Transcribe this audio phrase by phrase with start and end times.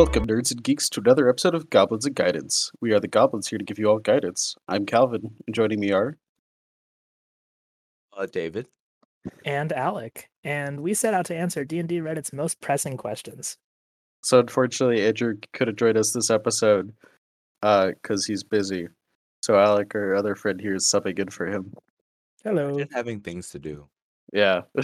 [0.00, 2.72] Welcome, nerds and geeks, to another episode of Goblins and Guidance.
[2.80, 4.56] We are the goblins here to give you all guidance.
[4.66, 6.16] I'm Calvin, and joining me are
[8.16, 8.66] Uh, David.
[9.44, 13.58] and Alec, and we set out to answer D&D Reddit's most pressing questions.
[14.22, 16.94] so unfortunately Andrew could have joined us this episode
[17.60, 18.88] because he's busy.
[19.42, 21.74] So Alec, our other friend here, is subbing in for him.
[22.42, 22.78] Hello.
[22.78, 23.86] And having things to do.
[24.32, 24.62] Yeah.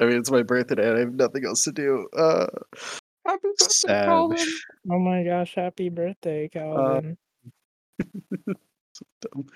[0.00, 2.08] I mean, it's my birthday and I have nothing else to do.
[2.16, 2.46] Uh,
[3.24, 4.08] Happy birthday, sad.
[4.90, 7.16] Oh my gosh, happy birthday, Calvin.
[9.20, 9.46] Dumb.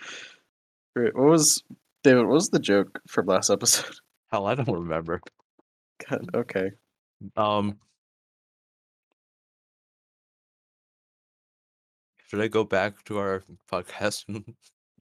[0.94, 1.14] Great.
[1.14, 1.62] What was
[2.04, 2.26] David?
[2.26, 3.96] What was the joke from last episode?
[4.30, 5.20] Hell, I don't remember.
[6.08, 6.70] God, okay.
[7.36, 7.78] Um,
[12.26, 14.44] should I go back to our podcast and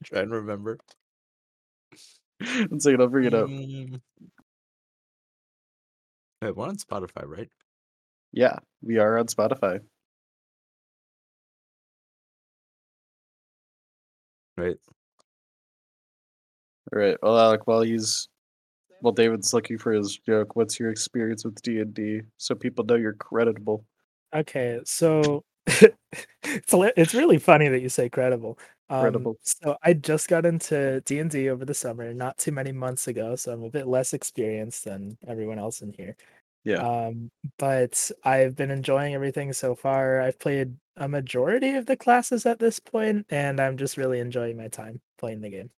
[0.04, 0.80] try and remember?
[2.40, 3.48] One second, I'll bring it up.
[3.48, 4.02] Mm.
[6.42, 7.50] Wait, we're on Spotify, right?
[8.36, 9.80] Yeah, we are on Spotify.
[14.58, 14.78] Right.
[16.94, 17.18] All right.
[17.24, 18.28] Well, Alec, while he's
[19.00, 22.84] while David's looking for his joke, what's your experience with D and D, so people
[22.84, 23.86] know you're creditable?
[24.34, 25.94] Okay, so it's
[26.44, 28.60] it's really funny that you say credible.
[28.90, 29.38] Um, Credible.
[29.42, 33.08] So I just got into D and D over the summer, not too many months
[33.08, 36.16] ago, so I'm a bit less experienced than everyone else in here.
[36.66, 36.78] Yeah.
[36.78, 40.20] Um, but I've been enjoying everything so far.
[40.20, 44.58] I've played a majority of the classes at this point, and I'm just really enjoying
[44.58, 45.70] my time playing the game.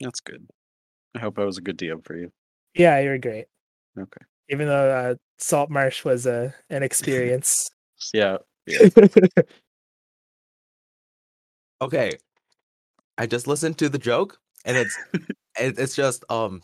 [0.00, 0.48] That's good.
[1.14, 2.32] I hope I was a good DM for you.
[2.74, 3.46] Yeah, you're great.
[3.98, 4.24] Okay.
[4.48, 7.70] Even though uh, Salt Marsh was a an experience.
[8.12, 8.38] Yeah.
[11.82, 12.18] Okay.
[13.16, 14.98] I just listened to the joke, and it's
[15.58, 16.62] it's just um,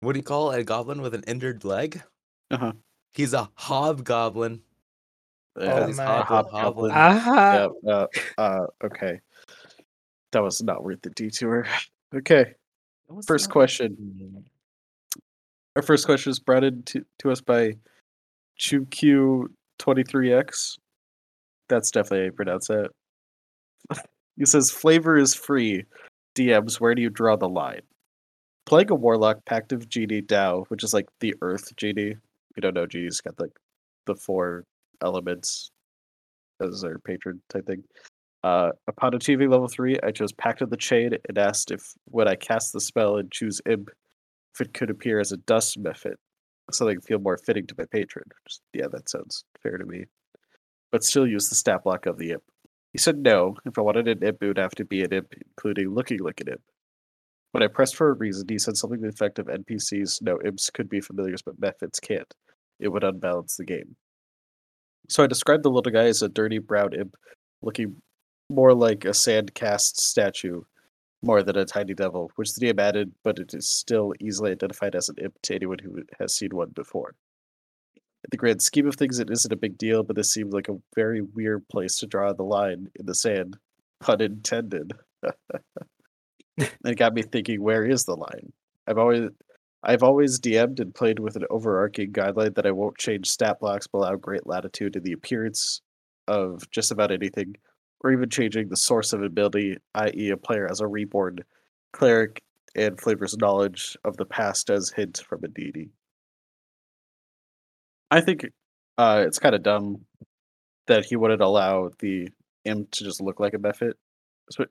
[0.00, 2.02] what do you call a goblin with an injured leg?
[2.50, 2.72] Uh-huh.
[3.16, 4.60] He's a hobgoblin.
[5.58, 6.62] Yeah, he's my- hobgoblin.
[6.62, 6.92] hobgoblin.
[6.94, 8.06] Ah, yeah, uh,
[8.36, 9.20] uh, okay.
[10.32, 11.66] That was not worth the detour.
[12.14, 12.54] Okay.
[13.26, 14.44] First question.
[15.76, 17.72] Our first question is brought in to, to us by
[18.58, 20.78] ChewQ23X.
[21.68, 22.90] That's definitely how you pronounce it.
[24.36, 25.84] he says, Flavor is free.
[26.34, 27.80] DMs, where do you draw the line?
[28.66, 32.16] Playing a Warlock Pact of Genie Dao, which is like the Earth Genie.
[32.56, 33.52] You don't know, Genie's got like
[34.06, 34.64] the four
[35.02, 35.70] elements
[36.60, 37.84] as their patron type thing.
[38.42, 42.28] Uh, upon achieving level 3, I chose Pact of the Chain and asked if when
[42.28, 43.90] I cast the spell and choose Imp,
[44.54, 46.14] if it could appear as a dust mephit,
[46.70, 48.24] something feel more fitting to my patron.
[48.46, 50.04] Just, yeah, that sounds fair to me.
[50.92, 52.42] But still use the stat block of the imp.
[52.92, 53.56] He said no.
[53.66, 56.40] If I wanted an imp, it would have to be an imp, including looking like
[56.40, 56.62] an imp.
[57.52, 60.38] When I pressed for a reason, he said something to the effect of NPCs, no,
[60.44, 62.32] imps could be familiars, but mephits can't.
[62.78, 63.96] It would unbalance the game.
[65.08, 67.16] So I described the little guy as a dirty brown imp,
[67.62, 68.02] looking
[68.50, 70.62] more like a sand cast statue
[71.22, 74.94] more than a tiny devil, which the DM added, but it is still easily identified
[74.94, 77.14] as an imp to anyone who has seen one before.
[77.96, 80.68] In the grand scheme of things, it isn't a big deal, but this seemed like
[80.68, 83.56] a very weird place to draw the line in the sand.
[84.00, 84.92] Pun intended.
[86.56, 88.52] it got me thinking, where is the line?
[88.86, 89.30] I've always
[89.82, 93.86] I've always DM'd and played with an overarching guideline that I won't change stat blocks
[93.86, 95.80] but allow great latitude in the appearance
[96.28, 97.54] of just about anything,
[98.00, 101.38] or even changing the source of ability, i.e., a player as a reborn
[101.92, 102.42] cleric
[102.74, 105.90] and flavors knowledge of the past as hint from a deity.
[108.10, 108.46] I think
[108.98, 110.04] uh, it's kind of dumb
[110.86, 112.28] that he wouldn't allow the
[112.64, 113.94] imp to just look like a Mephit,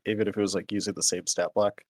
[0.05, 1.81] even if it was like using the same stat block.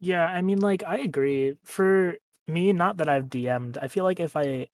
[0.00, 1.54] Yeah, I mean, like I agree.
[1.64, 2.16] For
[2.48, 4.68] me, not that I've DM'd, I feel like if I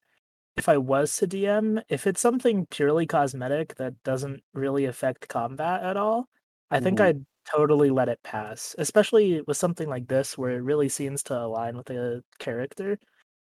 [0.57, 5.83] if I was to DM, if it's something purely cosmetic that doesn't really affect combat
[5.85, 6.29] at all,
[6.71, 7.03] I think Mhm.
[7.03, 8.75] I'd totally let it pass.
[8.79, 12.99] Especially with something like this where it really seems to align with the character.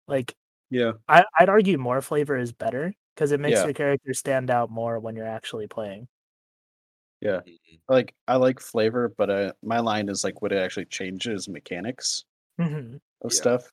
[0.09, 0.35] Like
[0.71, 0.93] Yeah.
[1.09, 3.65] I, I'd argue more flavor is better because it makes Yeah.
[3.65, 6.09] your character stand out more when you're actually playing.
[7.21, 7.41] Yeah.
[7.45, 7.81] Mhm.
[7.89, 12.25] Like I like flavor, but uh, my line is like what it actually changes mechanics
[12.59, 13.35] hmm of Yeah.
[13.35, 13.73] stuff.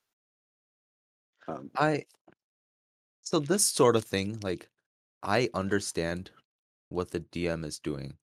[1.47, 2.05] Um, I
[3.21, 4.69] so this sort of thing, like
[5.23, 6.31] I understand
[6.89, 8.17] what the DM is doing.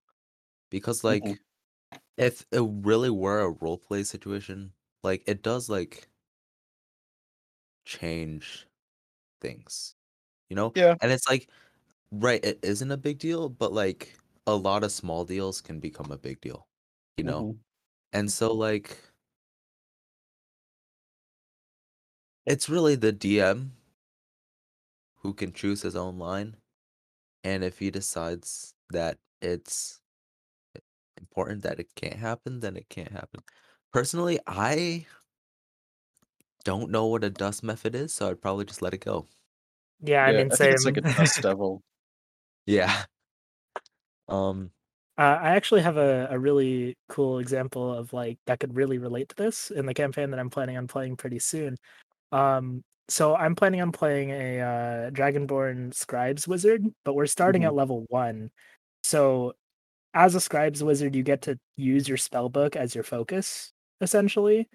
[0.71, 1.43] Because like Mhm.
[2.19, 6.09] if it really were a role play situation, like it does like
[7.85, 8.67] change
[9.41, 9.97] things.
[10.51, 10.75] You know?
[10.75, 10.97] Yeah.
[11.03, 11.51] And it's like
[12.13, 16.11] right, it isn't a big deal, but like a lot of small deals can become
[16.13, 16.69] a big deal.
[17.17, 17.49] You know?
[17.49, 17.63] mhm.
[18.13, 18.99] And so like
[22.47, 23.73] it's really the DM
[25.21, 26.57] who can choose his own line.
[27.45, 30.03] and if he decides that it's
[31.17, 33.43] important that it can't happen, then it can't happen.
[33.93, 35.07] Personally, I
[36.65, 39.27] don't know what a dust mephit is, so I'd probably just let it go.
[40.01, 40.59] Yeah, I Yeah, mean, I same.
[40.59, 41.83] think it's like a dust devil.
[42.67, 43.07] Yeah.
[44.33, 44.73] Um.
[45.19, 49.29] Uh, I actually have a, a really cool example of like that could really relate
[49.31, 51.77] to this in the campaign that I'm planning on playing pretty soon.
[52.33, 57.75] Um, so I'm planning on playing a uh, Dragonborn Scribes Wizard, but we're starting at
[57.75, 58.51] level one.
[59.05, 59.55] So
[60.15, 64.69] as a Scribes Wizard, you get to use your spell book as your focus, essentially.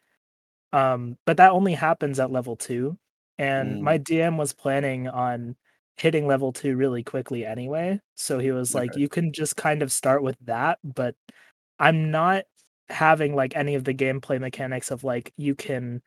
[0.73, 2.97] Um, but that only happens at level two.
[3.37, 3.81] And Mm.
[3.81, 5.55] my DM was planning on
[5.97, 7.99] hitting level two really quickly anyway.
[8.15, 9.01] So he was like, Okay.
[9.01, 11.15] you can just kind of start with that, but
[11.79, 12.43] I'm not
[12.89, 16.01] having like any of the gameplay mechanics of like you can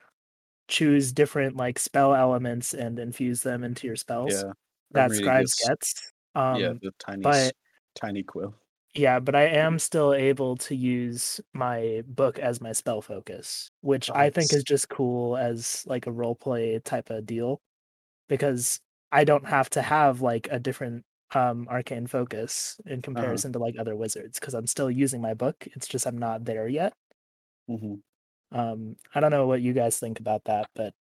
[0.69, 4.53] choose different like spell elements and infuse them into your spells Yeah.
[4.93, 6.13] that scribes this- gets.
[6.37, 7.53] Um yeah, the tiny, but-
[7.97, 8.55] tiny quill.
[8.95, 14.09] yeah, but I am still able to use my book as my spell focus, which
[14.11, 17.61] Oh, I think is just cool as like a role play type of deal
[18.29, 18.81] because
[19.13, 21.05] I don't have to have like a different
[21.35, 22.95] um arcane focus Uh-huh.
[22.95, 25.67] in comparison to like other wizards because I'm still using my book.
[25.75, 26.93] It's just I'm not there yet.
[27.69, 27.95] hmm
[28.53, 30.93] Um I don't know what you guys think about that, but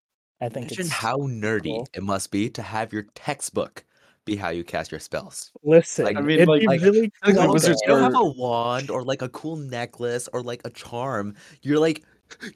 [0.41, 1.87] I think Imagine it's how nerdy cool.
[1.93, 3.85] it must be to have your textbook
[4.25, 5.51] be how you cast your spells.
[5.63, 6.05] listen.
[6.05, 7.51] Like- I mean, like- like- really cool.
[7.53, 11.35] wizards you don't have a wand or like a cool necklace or like a charm.
[11.63, 12.03] You're like,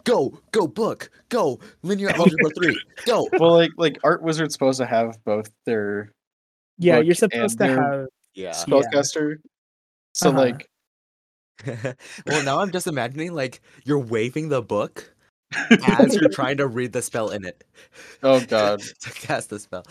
[0.04, 3.28] go, go, book, go, linear algebra three, go.
[3.40, 6.12] Well, like like art wizards supposed to have both their
[6.78, 8.52] yeah, you're supposed to and their- have Yeah.
[8.52, 9.36] spellcaster.
[10.14, 10.40] So Uh-huh.
[10.40, 10.68] like,
[12.26, 15.14] well, now I'm just imagining like you're waving the book
[15.84, 17.64] as you're trying to read the spell in it.
[18.24, 19.86] oh god, to cast the spell.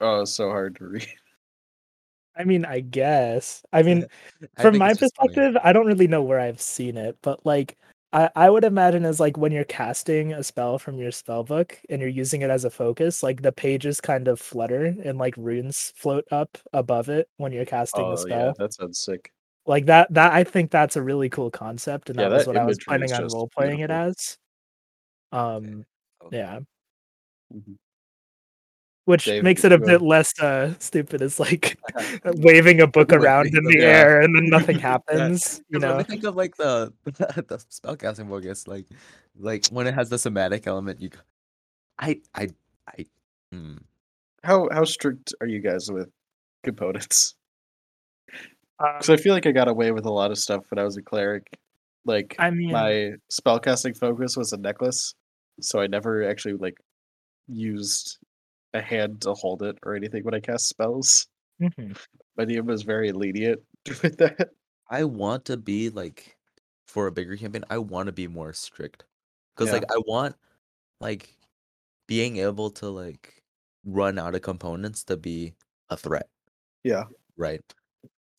[0.00, 1.08] oh, it's so hard to read.
[2.36, 3.62] I mean, I guess.
[3.72, 4.06] I mean,
[4.56, 5.28] I from my it's just funny.
[5.34, 7.76] perspective, I don't really know where I've seen it, but like
[8.12, 11.78] I, I would imagine as like when you're casting a spell from your spell book
[11.90, 15.36] and you're using it as a focus, like the pages kind of flutter and like
[15.36, 18.48] runes float up above it when you're casting Oh the spell.
[18.48, 19.32] yeah, that sounds sick.
[19.66, 22.46] Like that that I think that's a really cool concept, and Yeah, that was that
[22.46, 24.38] what I was planning on role playing it as.
[25.32, 25.84] Um
[26.30, 26.60] yeah.
[27.54, 27.78] Mhm.
[29.08, 31.78] Which Dave, makes it a bit less uh stupid as like
[32.24, 33.86] waving a book around in the that.
[33.86, 35.62] air and then nothing happens.
[35.70, 35.98] you 'Cause when know.
[35.98, 38.84] I think of like the the spellcasting book, it's like
[39.38, 41.00] like when it has the somatic element.
[41.00, 41.20] You, go-
[41.98, 42.48] I I
[42.86, 43.06] I.
[43.50, 43.76] Hmm.
[44.44, 46.10] How how strict are you guys with
[46.62, 47.34] components?
[48.78, 50.84] Um, Because I feel like I got away with a lot of stuff when I
[50.84, 51.48] was a cleric.
[52.04, 55.14] Like I mean, my spellcasting focus was a necklace,
[55.60, 56.76] so I never actually like
[57.48, 58.18] used
[58.74, 61.26] a hand to hold it or anything when I cast spells.
[61.60, 61.96] mhm.
[62.36, 63.60] My DM was very lenient
[64.02, 64.50] with that.
[64.90, 66.36] I want to be like
[66.86, 67.64] for a bigger campaign.
[67.70, 69.04] I want to be more strict
[69.56, 69.74] because Yeah.
[69.80, 70.36] like I want
[71.00, 71.36] like
[72.08, 73.42] being able to like
[73.84, 75.54] run out of components to be
[75.90, 76.28] a threat,
[76.84, 77.04] Yeah.
[77.36, 77.62] right?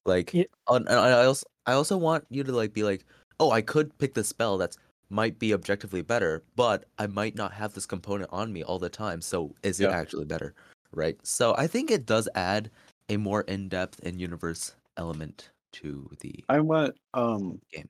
[0.05, 3.05] Like, Ye- and and I also I also want you to like be like,
[3.39, 4.77] oh, I could pick the spell that's
[5.09, 8.89] might be objectively better, but I might not have this component on me all the
[8.89, 9.21] time.
[9.21, 10.53] So is it actually better,
[10.91, 11.17] right?
[11.23, 12.69] So I think it does add
[13.09, 17.89] a more in-depth and universe element to the I want um Game.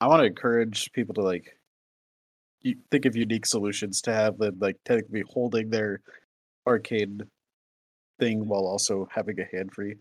[0.00, 1.56] I want to encourage people to like
[2.62, 6.00] you think of unique solutions to have them like technically holding their
[6.66, 7.22] arcane
[8.18, 9.96] thing while also having a hand free.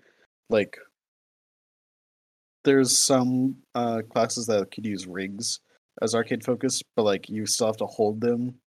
[0.49, 0.77] Like
[2.63, 5.59] there's some uh classes that could use rings
[6.01, 8.59] as arcane focus, but like you still have to hold them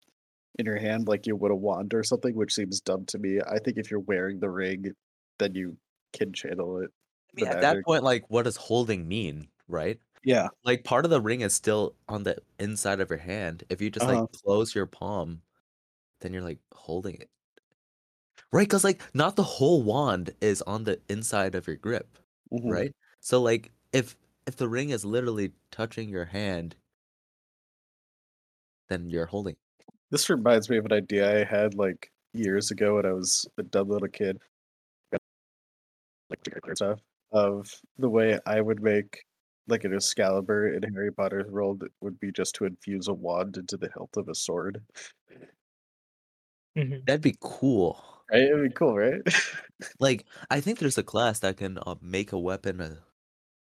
[0.58, 3.40] in your hand like you would a wand or something, which seems dumb to me.
[3.40, 4.92] I think if you're wearing the ring,
[5.38, 5.78] then you
[6.14, 6.90] can channel it.
[7.32, 10.00] I mean, at that point, like, what does holding mean, right?
[10.24, 10.48] Yeah.
[10.64, 13.64] Like, part of the ring is still on the inside of your hand.
[13.70, 14.06] If you just Uh-huh.
[14.08, 15.42] like close your palm,
[16.20, 17.30] then you're like holding it,
[18.52, 18.66] right?
[18.66, 22.18] Because like, not the whole wand is on the inside of your grip,
[22.50, 22.84] Mhm.
[22.84, 22.92] right?
[23.20, 24.16] So like, if
[24.46, 26.76] if the ring is literally touching your hand,
[28.94, 29.56] then you're holding.
[30.10, 33.62] This reminds me of an idea I had like years ago when I was a
[33.62, 34.40] dumb little kid.
[36.30, 37.00] Like stuff
[37.32, 39.24] of the way I would make
[39.66, 43.76] like an Excalibur in Harry Potter's world would be just to infuse a wand into
[43.76, 44.82] the hilt of a sword.
[46.76, 47.04] Mhm.
[47.06, 48.02] That'd be cool.
[48.30, 48.42] Right?
[48.42, 49.22] It'd be cool, right?
[49.98, 52.98] Like, I think there's a class that can uh, make a weapon a,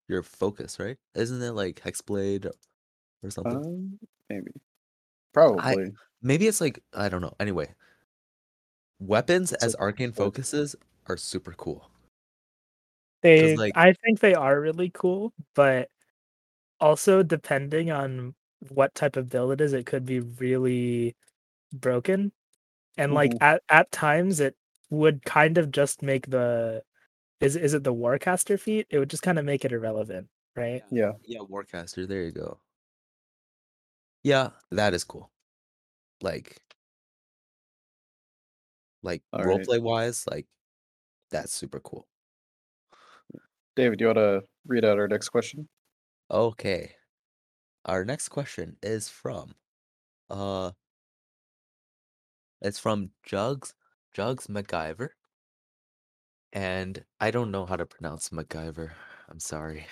[0.08, 0.98] your focus, right?
[1.14, 2.50] Isn't it like Hexblade
[3.22, 3.56] or something?
[3.56, 3.98] um,
[4.30, 4.52] maybe.
[5.36, 5.92] Probably.
[6.22, 7.34] Maybe it's like I don't know.
[7.38, 7.74] Anyway,
[8.98, 10.74] weapons It's as arcane focuses
[11.06, 11.90] are super cool.
[13.22, 15.90] They, like- I think they are really cool, but
[16.80, 18.34] also depending on
[18.70, 21.14] what type of build it is, it could be really
[21.72, 22.32] broken.
[22.96, 23.38] And like Mhm.
[23.42, 24.56] at at times, it
[24.90, 26.82] would kind of just make the
[27.40, 28.86] is is it the Warcaster feat?
[28.90, 30.82] It would just kind of make it irrelevant, right?
[30.90, 31.12] Yeah.
[31.24, 32.08] Yeah, Warcaster.
[32.08, 32.58] There you go.
[34.26, 35.30] Yeah, that is cool.
[36.20, 36.60] Like,
[39.04, 39.60] like All right.
[39.60, 40.48] roleplay wise, like
[41.30, 42.08] that's super cool.
[43.76, 45.68] David, do you want to read out our next question?
[46.30, 46.94] Okay.
[47.84, 49.54] Our next question is from
[50.30, 50.72] uh
[52.60, 53.72] it's from Jugs
[54.12, 55.10] Jugs MacGyver.
[56.52, 58.94] And I don't know how to pronounce MacGyver.
[59.28, 59.86] I'm sorry.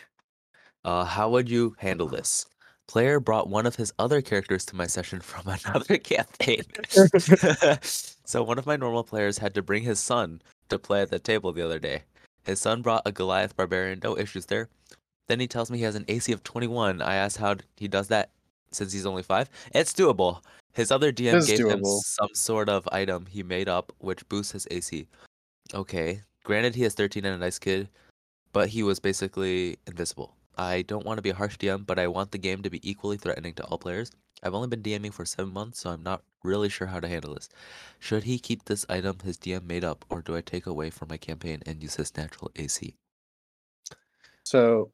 [0.84, 2.46] Uh how would you handle this?
[2.86, 6.62] Player brought one of his other characters to my session from another campaign.
[7.82, 11.18] so one of my normal players had to bring his son to play at the
[11.18, 12.02] table the other day.
[12.44, 14.68] His son brought a Goliath barbarian, no issues there.
[15.28, 17.00] Then he tells me he has an AC of 21.
[17.00, 18.30] I asked how he does that
[18.70, 19.48] since he's only five.
[19.74, 20.42] It's doable.
[20.74, 24.52] His other DM is gave him some sort of item he made up which boosts
[24.52, 25.06] his AC.
[25.72, 27.88] Okay, granted he is 13 and a nice kid,
[28.52, 30.34] but he was basically invisible.
[30.56, 32.80] I don't want to be a harsh DM, but I want the game to be
[32.88, 34.10] equally threatening to all players.
[34.42, 37.34] I've only been DMing for seven months, so I'm not really sure how to handle
[37.34, 37.48] this.
[37.98, 41.08] Should he keep this item his DM made up, or do I take away from
[41.08, 42.94] my campaign and use his natural AC?
[44.44, 44.92] So,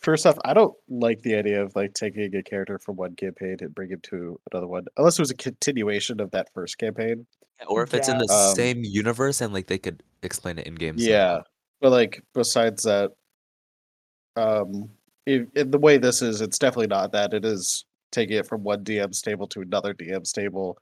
[0.00, 3.56] first off, I don't like the idea of like taking a character from one campaign
[3.60, 7.26] and bring him to another one, unless it was a continuation of that first campaign.
[7.68, 10.74] Or if it's in the Um, same universe and like they could explain it in
[10.74, 10.96] game.
[10.98, 11.40] Yeah,
[11.80, 13.12] but like besides that,
[14.36, 14.88] um,
[15.26, 17.34] if, in the way this is, it's definitely not that.
[17.34, 20.78] It is taking it from one DM's table to another DM's table,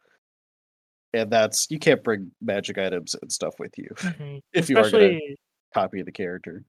[1.13, 4.41] and that's you can't bring magic items and stuff with you Mhm.
[4.53, 5.37] if you are going to
[5.73, 6.63] copy the character.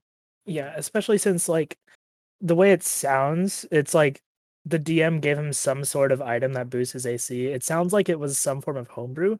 [0.45, 1.77] yeah, especially since like
[2.41, 4.21] the way it sounds, it's like
[4.65, 7.47] the DM gave him some sort of item that boosts his AC.
[7.47, 9.37] It sounds like it was some form of homebrew,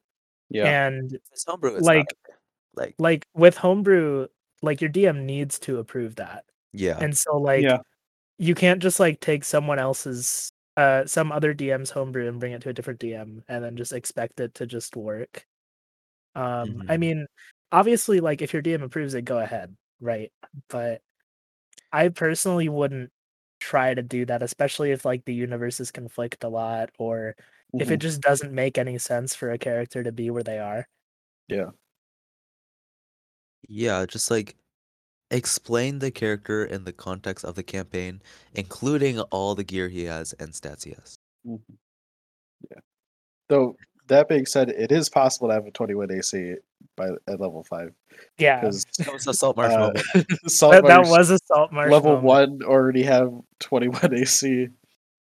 [0.50, 1.76] Yeah, and It's homebrew.
[1.76, 2.36] It's Like- not,
[2.76, 4.28] like like with homebrew,
[4.62, 6.44] like your DM needs to approve that.
[6.76, 7.80] Yeah, And so like yeah,
[8.40, 12.62] you can't just like take someone else's uh some other DM's homebrew and bring it
[12.64, 15.46] to a different DM and then just expect it to just work.
[16.36, 17.00] Um I Mhm.
[17.00, 17.28] mean,
[17.72, 20.32] obviously like if your DM approves it, go ahead, right?
[20.70, 21.02] But
[21.92, 23.12] I personally wouldn't
[23.60, 27.36] try to do that, especially if like the universes conflict a lot or
[27.80, 30.60] if it mhm, just doesn't make any sense for a character to be where they
[30.60, 30.88] are.
[31.48, 31.72] yeah.
[33.68, 34.06] yeah.
[34.06, 34.56] Just like
[35.32, 38.22] explain the character in the context of the campaign,
[38.54, 41.16] including all the gear he has and stats he has.
[41.48, 41.60] mhm.
[42.72, 42.78] Yeah.
[43.50, 43.76] Though
[44.08, 46.56] that being said, it is possible to have a 21 AC
[46.96, 47.92] by at level five
[48.38, 48.62] Yeah.
[48.62, 50.06] because That was a salt marsh uh, moment.
[50.48, 51.92] Salt That, that was a salt marsh.
[51.92, 52.60] level moment.
[52.62, 54.68] one already have 21 AC.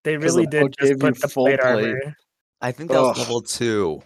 [0.03, 1.85] They 'cause the really did just gave put the full plate plate.
[1.89, 2.15] armor.
[2.61, 3.17] I think that was Ugh.
[3.17, 4.01] level two.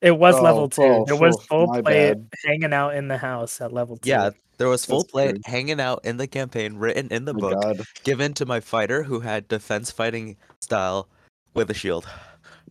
[0.00, 0.82] It was Oh, level two.
[0.82, 2.28] oh, there was oh, full plate bad.
[2.44, 4.10] hanging out in the house at level two.
[4.10, 5.40] Yeah, there was full That's plate true.
[5.46, 7.80] hanging out in the campaign, written in the My book, God.
[8.04, 11.08] given to my fighter who had defense fighting style
[11.54, 12.06] with a shield.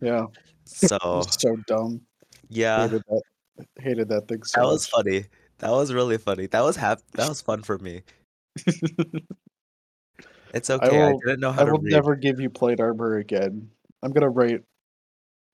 [0.00, 0.26] Yeah.
[0.64, 0.98] So
[1.30, 2.00] So dumb.
[2.48, 3.22] yeah, Hated that.
[3.80, 5.26] Hated that thing so that was funny.
[5.58, 6.46] That was really funny.
[6.46, 8.02] That was hap- That was fun for me.
[10.52, 10.86] It's okay.
[11.02, 11.92] I, will- didn't know how I to I will read.
[11.92, 13.68] never give you plate armor again.
[14.02, 14.62] I'm gonna write.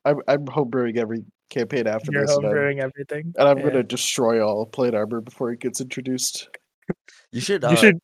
[0.04, 3.34] I'm I'm homebrewing every campaign after You're this, and I'm, everything.
[3.36, 3.64] and I'm Yeah.
[3.64, 6.48] gonna destroy all plate armor before it gets introduced.
[7.32, 7.62] You should.
[7.64, 7.98] Uh, You should.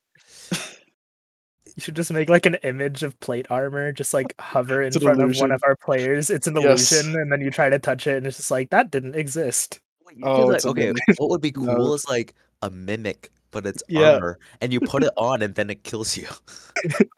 [1.77, 4.97] You should just make like an image of plate armor, just like hover in It's
[4.97, 6.31] an front of one of our players.
[6.31, 6.93] It's an Yes.
[6.93, 9.79] illusion, and then you try to touch it, and it's just like that didn't exist.
[10.15, 10.93] you Oh, like, okay.
[11.19, 11.93] What would be cool No.
[11.95, 14.13] is like a mimic, but it's Yeah.
[14.15, 16.29] armor, and you put it on, and then it kills you.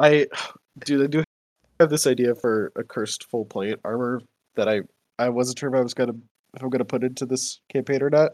[0.00, 0.26] I,
[0.84, 1.22] dude, I do
[1.78, 4.22] have this idea for a cursed full plate armor
[4.56, 4.80] that I
[5.18, 6.14] I wasn't sure if I was gonna
[6.54, 8.32] if I'm gonna put into this campaign or not.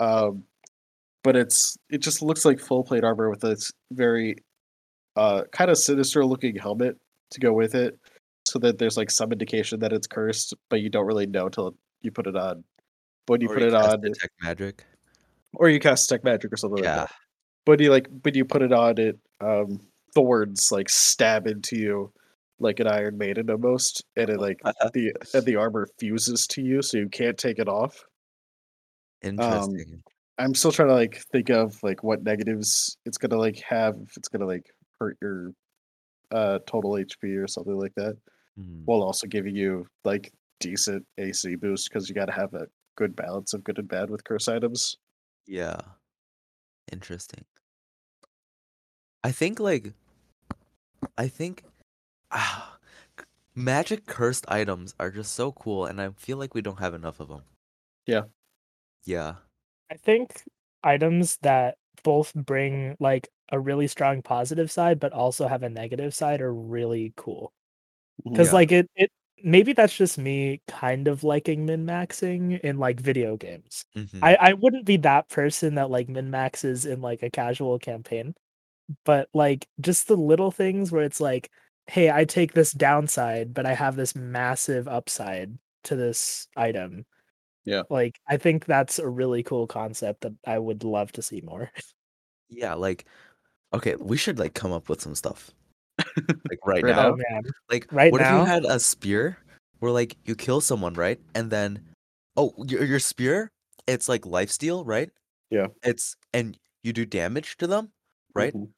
[0.00, 0.44] Um,
[1.24, 4.36] but it's it just looks like full plate armor with this very
[5.16, 6.96] uh kind of sinister looking helmet
[7.32, 7.98] to go with it,
[8.46, 11.74] so that there's like some indication that it's cursed, but you don't really know until
[12.02, 12.64] you put it on.
[13.26, 14.84] But when you Or put it cast on, detect magic.
[15.54, 16.96] or you cast tech magic or something like Yeah.
[16.96, 17.10] that.
[17.66, 19.80] But you like when you put it on it, um
[20.14, 22.12] thorns like stab into you
[22.60, 24.60] like an Iron Maiden almost, and it like
[24.92, 28.04] the and the armor fuses to you so you can't take it off.
[29.22, 30.02] Interesting.
[30.38, 34.16] I'm still trying to like think of like what negatives it's gonna like have if
[34.16, 34.66] it's gonna like
[35.00, 35.52] hurt your
[36.30, 38.16] uh total HP or something like that.
[38.56, 38.82] Hmm.
[38.84, 43.54] While also giving you like decent AC boost because you gotta have a good balance
[43.54, 44.96] of good and bad with curse items.
[45.46, 45.80] Yeah.
[46.92, 47.44] Interesting.
[49.24, 49.92] I think like
[51.16, 51.64] I think
[52.30, 52.78] ah,
[53.54, 57.20] magic cursed items are just so cool and I feel like we don't have enough
[57.20, 57.42] of them.
[58.06, 58.24] Yeah.
[59.04, 59.36] Yeah.
[59.90, 60.42] I think
[60.82, 66.14] items that both bring like a really strong positive side but also have a negative
[66.14, 67.52] side are really cool.
[68.34, 68.52] Cuz Yeah.
[68.52, 69.10] like it it
[69.44, 73.86] maybe that's just me kind of liking min maxing in like video games.
[73.94, 77.78] mhm, I I wouldn't be that person that like min maxes in like a casual
[77.80, 78.34] campaign.
[79.04, 81.50] But like just the little things where it's like,
[81.88, 87.06] hey, I take this downside, but I have this massive upside to this item.
[87.64, 87.82] Yeah.
[87.90, 91.70] Like I think that's a really cool concept that I would love to see more.
[92.50, 93.04] Yeah, like
[93.74, 95.50] okay, we should like come up with some stuff.
[96.48, 97.14] Like right Right now.
[97.70, 99.36] Like Right what if you had a spear
[99.80, 101.20] where like you kill someone, right?
[101.34, 101.84] And then
[102.38, 103.50] oh, your your spear,
[103.86, 105.10] it's like lifesteal, right?
[105.50, 105.66] Yeah.
[105.82, 107.92] It's and you do damage to them,
[108.34, 108.54] right?
[108.54, 108.70] Mhm.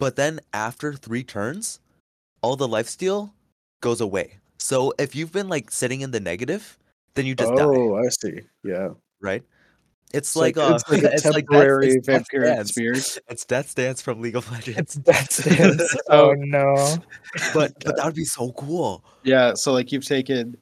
[0.00, 1.78] But then after 3 turns,
[2.44, 3.32] all the lifesteal
[3.80, 4.38] goes away.
[4.58, 6.78] So if you've been like sitting in the negative,
[7.14, 8.40] then you just die, oh, I see.
[8.62, 8.88] Yeah.
[9.20, 9.42] right?
[10.12, 12.68] It's, It's like, like, uh it's like a it's like temporary it's Death vampiric Dance.
[12.70, 12.92] spear.
[12.92, 14.78] It's Death Dance from League of Legends.
[14.78, 15.96] It's Death Stance.
[16.10, 16.96] Oh no.
[17.54, 19.04] but but that would be so cool.
[19.24, 20.56] Yeah, so like you've taken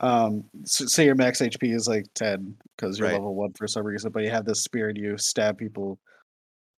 [0.00, 3.14] um s say your max HP is like 10 because you're Right.
[3.14, 5.98] level 1 for some reason, but you have this spear and you stab people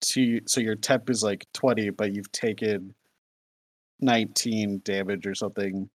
[0.02, 2.94] to so your temp is like 20 but you've taken
[4.00, 5.88] 19 damage or something.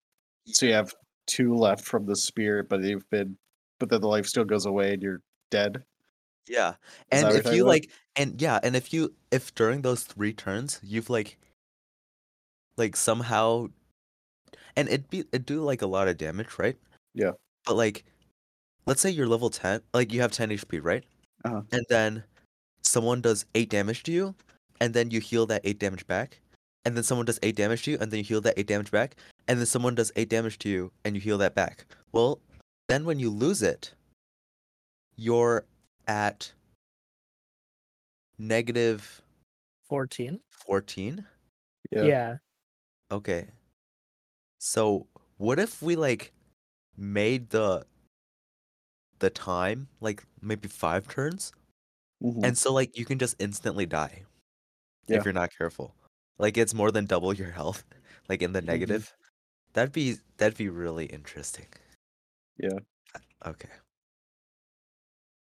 [0.48, 0.94] So you have
[1.28, 3.38] two left from the spear but you've been
[3.80, 5.84] but then the lifesteal goes away and you're dead.
[6.48, 6.74] Yeah.
[7.12, 7.68] And if you about?
[7.68, 11.38] like and yeah, and if you if during those three turns you've like
[12.78, 13.68] like somehow
[14.76, 16.78] and it'd be it'd do like a lot of damage, right?
[17.14, 17.32] Yeah.
[17.66, 18.04] But like
[18.86, 21.04] let's say you're level 10, like you have 10 HP, right?
[21.46, 21.62] Uh-huh.
[21.72, 22.24] And then
[22.82, 24.36] someone does 8 damage to you
[24.82, 26.40] and then you heal that 8 damage back.
[26.86, 28.92] And then someone does 8 damage to you and then you heal that 8 damage
[28.92, 29.16] back.
[29.48, 31.86] And then someone does 8 damage to you and you heal that back.
[32.12, 32.40] Well,
[32.90, 33.94] then when you lose it,
[35.16, 35.66] you're
[36.08, 36.52] at
[38.38, 39.22] negative
[39.90, 40.40] 14.
[40.50, 41.26] 14
[41.92, 42.02] Yeah.
[42.04, 42.38] Yeah.
[43.12, 43.48] okay
[44.58, 46.32] so what if we like
[46.98, 47.86] made the
[49.20, 51.52] the time like maybe five turns
[52.22, 54.24] mhm, and so like you can just instantly die
[55.08, 55.18] Yeah.
[55.18, 55.94] if you're not careful
[56.38, 57.84] like it's more than double your health
[58.30, 58.68] like in the Mhm.
[58.68, 59.14] negative
[59.74, 61.68] that'd be that'd be really interesting
[62.58, 62.80] Yeah.
[63.46, 63.70] okay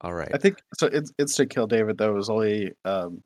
[0.00, 0.86] all right I think so.
[0.88, 3.22] It's instant kill David though is only um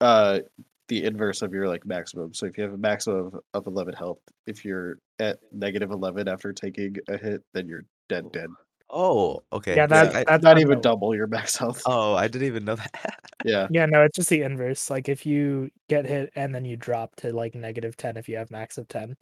[0.00, 0.40] uh
[0.88, 2.32] the inverse of your like maximum.
[2.32, 6.28] So if you have a maximum of, of eleven health, if you're at negative eleven
[6.28, 8.50] after taking a hit, then you're dead dead.
[8.90, 11.82] Oh okay Yeah, yeah, that, I- that's Not how even it- double your max health.
[11.86, 13.68] oh i didn't even know that Yeah.
[13.70, 14.90] Yeah, no, it's just the inverse.
[14.90, 18.36] Like if you get hit and then you drop to like negative 10 if you
[18.38, 19.14] have max of 10,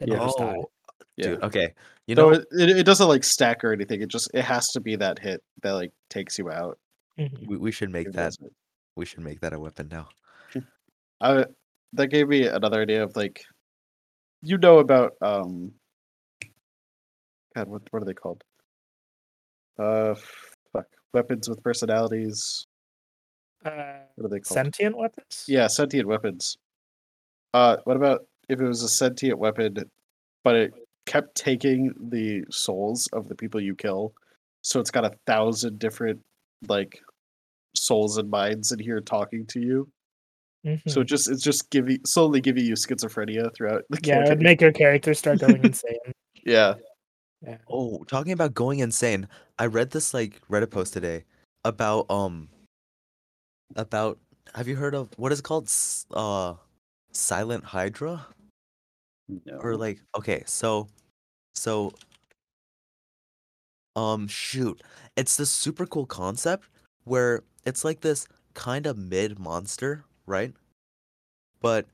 [0.00, 0.24] then you Yeah.
[0.24, 0.56] just die.
[0.58, 0.70] oh
[1.16, 1.26] Yeah.
[1.26, 1.74] dude okay
[2.06, 4.00] you so know it, it, it doesn't like stack or anything.
[4.02, 6.78] It just it has to be that hit that like takes you out.
[7.18, 7.46] Mhm.
[7.46, 8.52] we, we should make It that doesn't.
[8.96, 10.08] we should make that a weapon now
[11.20, 11.44] I
[11.92, 13.44] that gave me another idea of like
[14.42, 15.72] you know about um
[17.54, 18.42] God what what are they called?
[19.78, 20.14] Uh
[20.72, 20.86] fuck.
[21.12, 22.66] Weapons with personalities.
[23.64, 24.54] Uh, What are they called?
[24.56, 25.44] sentient weapons?
[25.48, 26.56] Yeah, sentient weapons.
[27.54, 29.76] Uh what about if it was a sentient weapon
[30.44, 30.72] but it
[31.06, 34.12] kept taking the souls of the people you kill?
[34.62, 36.20] So it's got a thousand different
[36.68, 37.00] like
[37.74, 39.88] souls and minds in here talking to you.
[40.86, 41.02] So Mhm.
[41.02, 44.60] it just it's just giving slowly giving you schizophrenia throughout the yeah, it would make
[44.60, 45.96] your character start going insane.
[46.44, 46.74] Yeah.
[47.42, 47.58] Yeah.
[47.68, 49.28] Oh, talking about going insane.
[49.58, 51.24] I read this like Reddit post today
[51.64, 52.48] about um
[53.76, 54.18] about
[54.54, 55.70] have you heard of what is it called?
[56.12, 56.54] Uh
[57.12, 58.26] Silent Hydra?
[59.44, 59.58] No.
[59.58, 60.88] Or like okay, so
[61.54, 61.92] so
[63.96, 64.82] um shoot.
[65.16, 66.68] It's this super cool concept
[67.04, 70.54] where it's like this kind of mid monster, right?
[71.60, 71.86] But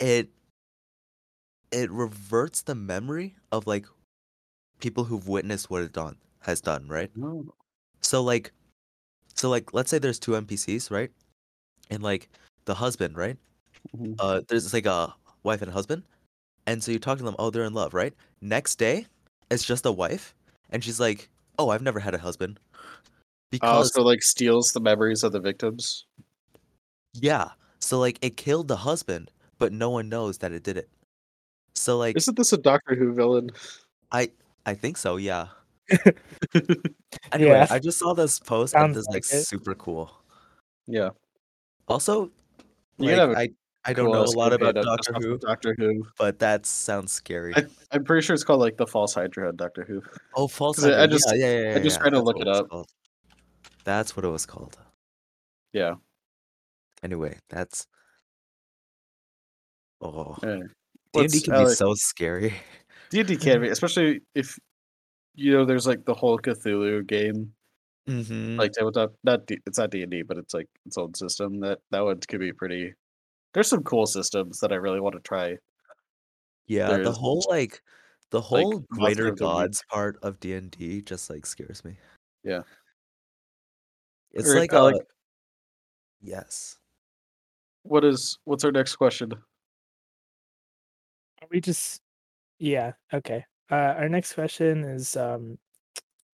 [0.00, 0.28] it
[1.70, 3.86] it reverts the memory of like
[4.80, 7.10] people who've witnessed what it done has done, right?
[7.16, 7.54] No.
[8.02, 8.52] So like
[9.34, 11.10] so like let's say there's two NPCs, right?
[11.90, 12.28] And like
[12.66, 13.38] the husband, right?
[13.96, 14.16] Mhm.
[14.18, 16.04] Uh there's like a wife and a husband.
[16.66, 18.14] And so you talk to them, oh, they're in love, right?
[18.40, 19.06] Next day,
[19.50, 20.34] it's just a wife,
[20.70, 22.60] and she's like, "Oh, I've never had a husband."
[23.62, 26.06] Oh, Because so like steals the memories of the victims.
[27.14, 30.88] yeah, so like it killed the husband, but no one knows that it did it.
[31.74, 33.50] So like Isn't this a Doctor Who villain?
[34.12, 34.30] I
[34.66, 35.48] I think so, yeah.
[37.32, 37.66] Anyway, Yeah.
[37.70, 39.46] I just saw this post and Sounds this is like like it.
[39.46, 40.10] super cool.
[40.86, 41.10] yeah.
[41.88, 42.30] Also,
[42.98, 43.48] You Like, can have a I
[43.84, 46.02] I don't cool know a lot about Doctor Who, Doctor Who.
[46.18, 47.54] but that sounds scary.
[47.54, 50.02] I, I'm pretty sure it's called like the False Hydra Doctor Who.
[50.34, 52.48] oh, False I- I just- yeah, yeah, yeah, I just yeah, tried to look it
[52.48, 52.68] up.
[52.68, 52.88] called.
[53.84, 54.76] That's what it was called.
[55.72, 55.94] Yeah.
[57.04, 57.86] Anyway, that's
[60.00, 60.56] oh, yeah.
[61.12, 62.54] D and D can be so scary.
[63.10, 64.58] D&D can be, especially if
[65.34, 67.52] you know there's like the whole Cthulhu game,
[68.08, 68.56] Mm-hmm.
[68.56, 69.14] like tabletop.
[69.24, 71.58] Not D, it's not D and D, but it's like its own system.
[71.60, 72.94] That that one could be pretty.
[73.52, 75.56] There's some cool systems that I really want to try.
[76.68, 77.82] yeah, the whole like
[78.30, 81.84] the whole Monster greater of the gods part of D and D just like scares
[81.84, 81.96] me.
[82.44, 82.62] Yeah.
[84.32, 85.06] It's Or, like uh, a like-
[86.20, 86.78] yes.
[87.82, 89.32] What is what's our next question?
[91.42, 92.02] Are we just
[92.58, 93.44] yeah okay.
[93.70, 95.58] Uh our next question is um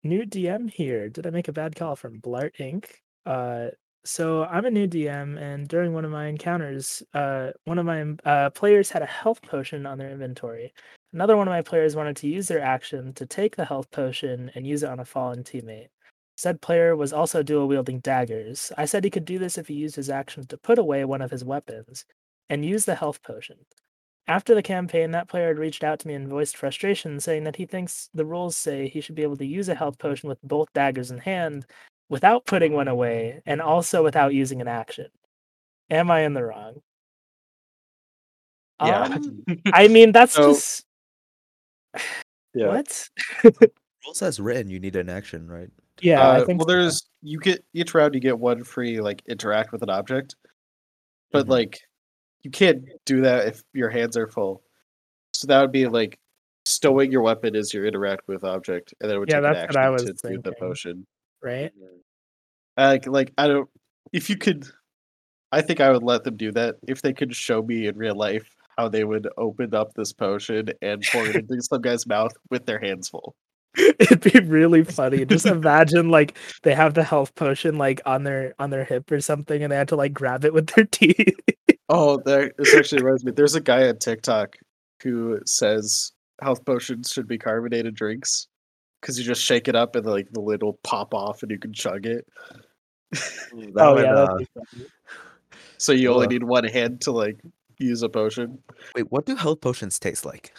[0.04, 1.08] new dm here.
[1.08, 2.86] Did i make a bad call from blart inc?
[3.26, 3.70] Uh
[4.04, 8.04] so i'm a new dm and during one of my encounters uh one of my
[8.24, 10.72] uh players had a health potion on their inventory.
[11.12, 14.50] Another one of my players wanted to use their action to take the health potion
[14.54, 15.88] and use it on a fallen teammate.
[16.36, 18.72] Said player was also dual wielding daggers.
[18.78, 21.20] I said he could do this if he used his action to put away one
[21.22, 22.04] of his weapons
[22.48, 23.58] and use the health potion
[24.28, 27.56] after the campaign, that player had reached out to me and voiced frustration, saying that
[27.56, 30.40] he thinks the rules say he should be able to use a health potion with
[30.42, 31.66] both daggers in hand
[32.08, 35.06] without putting one away and also without using an action.
[35.90, 36.80] Am I in the wrong?
[38.80, 39.02] Yeah.
[39.04, 40.84] Um, I mean, that's So- just
[42.54, 42.68] Yeah.
[42.68, 43.08] what?
[44.04, 45.70] Rules as written, you need an action, right?
[46.00, 46.72] Yeah, Uh, I think well, so.
[46.74, 50.34] there's you get each round you get one free like interact with an object,
[51.30, 51.50] but Mhm.
[51.50, 51.80] like
[52.42, 54.62] you can't do that if your hands are full.
[55.34, 56.18] So that would be like
[56.64, 59.54] stowing your weapon as your interact with object, and then it would Yeah, take an
[59.54, 61.06] that's what I action was to do the potion.
[61.42, 61.72] right.
[62.76, 63.68] Like, like I don't.
[64.12, 64.66] If you could,
[65.50, 68.14] I think I would let them do that if they could show me in real
[68.14, 72.32] life how they would open up this potion and pour it into some guy's mouth
[72.50, 73.34] with their hands full.
[73.76, 75.24] It'd be really funny.
[75.24, 79.20] Just imagine like they have the health potion like on their on their hip or
[79.20, 81.38] something, and they have to like grab it with their teeth.
[81.94, 83.32] Oh, that this actually reminds me.
[83.32, 84.56] There's a guy on TikTok
[85.02, 88.48] who says health potions should be carbonated drinks
[89.00, 91.58] because you just shake it up and like the lid will pop off and you
[91.58, 92.26] can chug it.
[93.10, 94.88] That oh would, yeah, uh, that'd be funny.
[95.76, 97.38] So you only need one hand to like
[97.76, 98.58] use a potion.
[98.94, 100.54] wait, what do health potions taste like?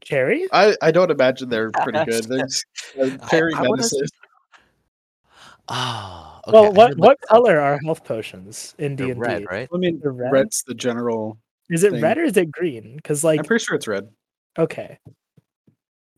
[0.00, 0.46] cherry.
[0.52, 2.24] I I don't imagine they're pretty good.
[2.24, 2.66] They're just,
[3.00, 4.06] I- Perry I wanna medicine.
[5.68, 6.52] Ah, okay.
[6.52, 9.46] well, what what like, color are health potions in D they're and red, D?
[9.50, 9.68] right?
[9.72, 10.32] I mean, They're red?
[10.32, 11.38] red's the general.
[11.70, 12.02] Is it thing.
[12.02, 12.96] red or is it green?
[12.96, 14.08] Because like I'm pretty sure it's red.
[14.58, 14.98] okay,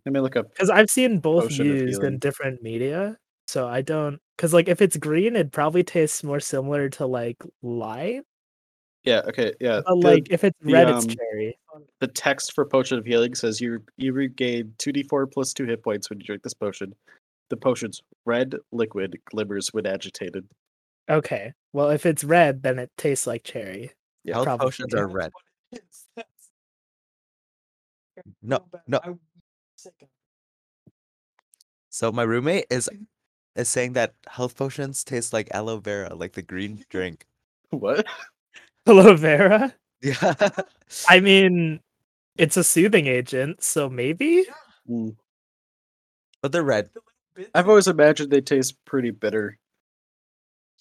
[0.06, 0.50] Let me look up.
[0.50, 3.16] because I've seen both used in different media,
[3.48, 4.20] so I don't.
[4.36, 8.22] Because like if it's green, it probably tastes more similar to like lime.
[9.02, 9.22] Yeah.
[9.26, 9.54] Okay.
[9.60, 9.80] Yeah.
[9.84, 11.58] But the- like if it's the, red, it's um, cherry.
[12.00, 16.08] the text for potion of healing says you you regain 2d4 plus 2 hit points
[16.10, 16.94] when you drink this potion
[17.50, 20.46] the potion's red liquid glimmers when agitated
[21.10, 23.90] Okay, well if it's red, then it tastes like cherry.
[24.24, 24.66] Yeah, health probably.
[24.66, 25.30] potions are red.
[28.42, 29.18] No, no.
[31.88, 32.88] So my roommate is
[33.56, 37.26] is saying that health potions taste like aloe vera, like the green drink.
[37.70, 38.06] what
[38.86, 39.74] Aloe vera.
[40.02, 40.34] Yeah.
[41.08, 41.80] I mean,
[42.36, 44.44] it's a soothing agent, so maybe.
[44.88, 45.16] Mm.
[46.42, 46.90] but they're red.
[47.54, 49.58] I've always imagined they taste pretty bitter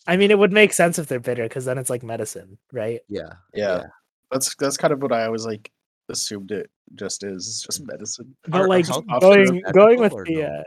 [0.08, 3.02] I mean, it would make sense if they're bitter, because then it's like medicine, right?
[3.10, 3.34] Yeah.
[3.54, 3.84] yeah,
[4.32, 5.70] that's that's kind of what i always like
[6.08, 10.00] assumed it just is it's just medicine But Are- are like health potions going going
[10.00, 10.42] with the, no?
[10.46, 10.64] uh,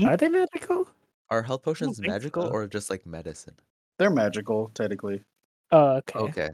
[0.00, 0.08] Hmm?
[0.08, 0.88] are they magical?
[1.30, 2.48] Are health potions magical so.
[2.48, 3.54] or just like medicine?
[3.98, 5.22] they're magical technically
[5.70, 6.18] Oh, okay.
[6.18, 6.50] Okay.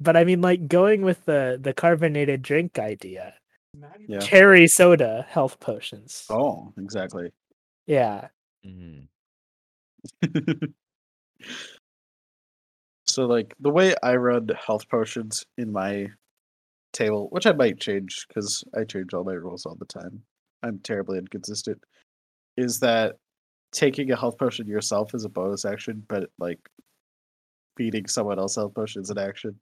[0.00, 3.34] But I mean, like going with the the carbonated drink idea,
[4.06, 6.24] yeah cherry soda health potions.
[6.30, 7.30] oh exactly
[7.88, 8.28] Yeah,
[8.64, 9.08] Mhm.
[13.06, 16.06] so like the way i run health potions in my
[16.92, 20.22] table which i might change because i change all my rules all the time
[20.62, 21.80] i'm terribly inconsistent
[22.56, 23.16] is that
[23.72, 26.60] taking a health potion yourself is a bonus action but like
[27.76, 29.58] feeding someone else health potion is an action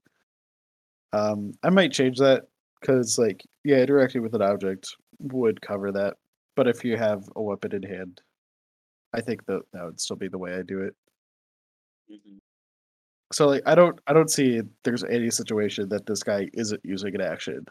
[1.13, 2.43] um i might change that
[2.79, 6.15] because like yeah interacting with an object would cover that
[6.57, 8.21] but if you have a weapon in hand
[9.13, 10.95] i think that that would still be the way i do it
[13.33, 17.13] so like i don't i don't see there's any situation that this guy isn't using
[17.15, 17.65] an action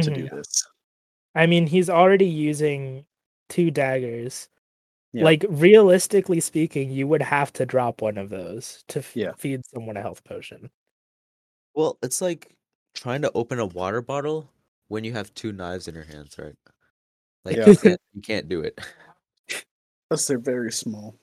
[0.00, 0.14] to Mhm.
[0.14, 0.64] do this
[1.34, 3.06] I mean, he's already using
[3.48, 4.50] two daggers,
[5.12, 5.24] Yeah.
[5.24, 9.32] Like realistically speaking, you would have to drop one of those to f- Yeah.
[9.38, 10.70] feed someone a health potion.
[11.74, 12.56] Well, it's like
[12.94, 14.50] trying to open a water bottle
[14.88, 16.56] when you have two knives in your hands, right?
[17.44, 17.68] Like Yeah.
[17.68, 18.78] you, can't, you can't do it.
[20.10, 21.16] Unless they're very small.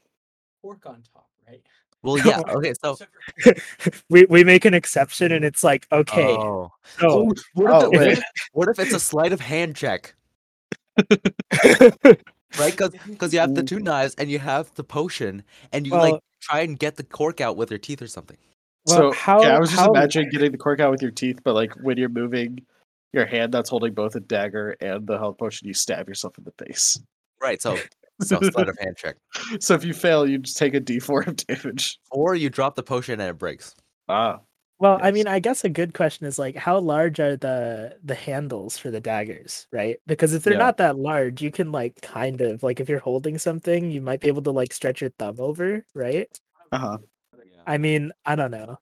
[0.61, 1.61] Fork on top, right?
[2.01, 2.41] Well, yeah.
[2.47, 2.97] Okay, so
[4.09, 8.17] we we make an exception, and it's like okay, oh, so oh, what, Oh, if
[8.17, 10.15] it- what if- it's a sleight of hand check,
[11.69, 12.75] right?
[12.77, 16.61] Because you have the two knives and you have the potion, and you like try
[16.61, 18.37] and get the cork out with your teeth or something.
[18.85, 21.11] well, so how yeah, I was just how, imagining getting the cork out with your
[21.11, 22.65] teeth, but like when you're moving
[23.13, 26.43] your hand that's holding both a dagger and the health potion, you stab yourself in
[26.43, 26.99] the face.
[27.41, 27.61] Right.
[27.61, 27.77] So,
[28.21, 29.15] so sleight of hand check,
[29.59, 31.99] So if you fail, you just take a D4 of damage.
[32.11, 33.73] or you drop the potion and it breaks.
[34.07, 34.39] Ah,
[34.79, 38.15] Well, I mean, I guess a good question is like, how large are the the
[38.15, 39.97] handles for the daggers, right?
[40.07, 40.59] Because if they're Yeah.
[40.59, 44.21] not that large, you can like kind of like if you're holding something, you might
[44.21, 46.27] be able to like stretch your thumb over, right?
[46.71, 46.97] uh huh.
[47.65, 48.77] I mean, I don't know.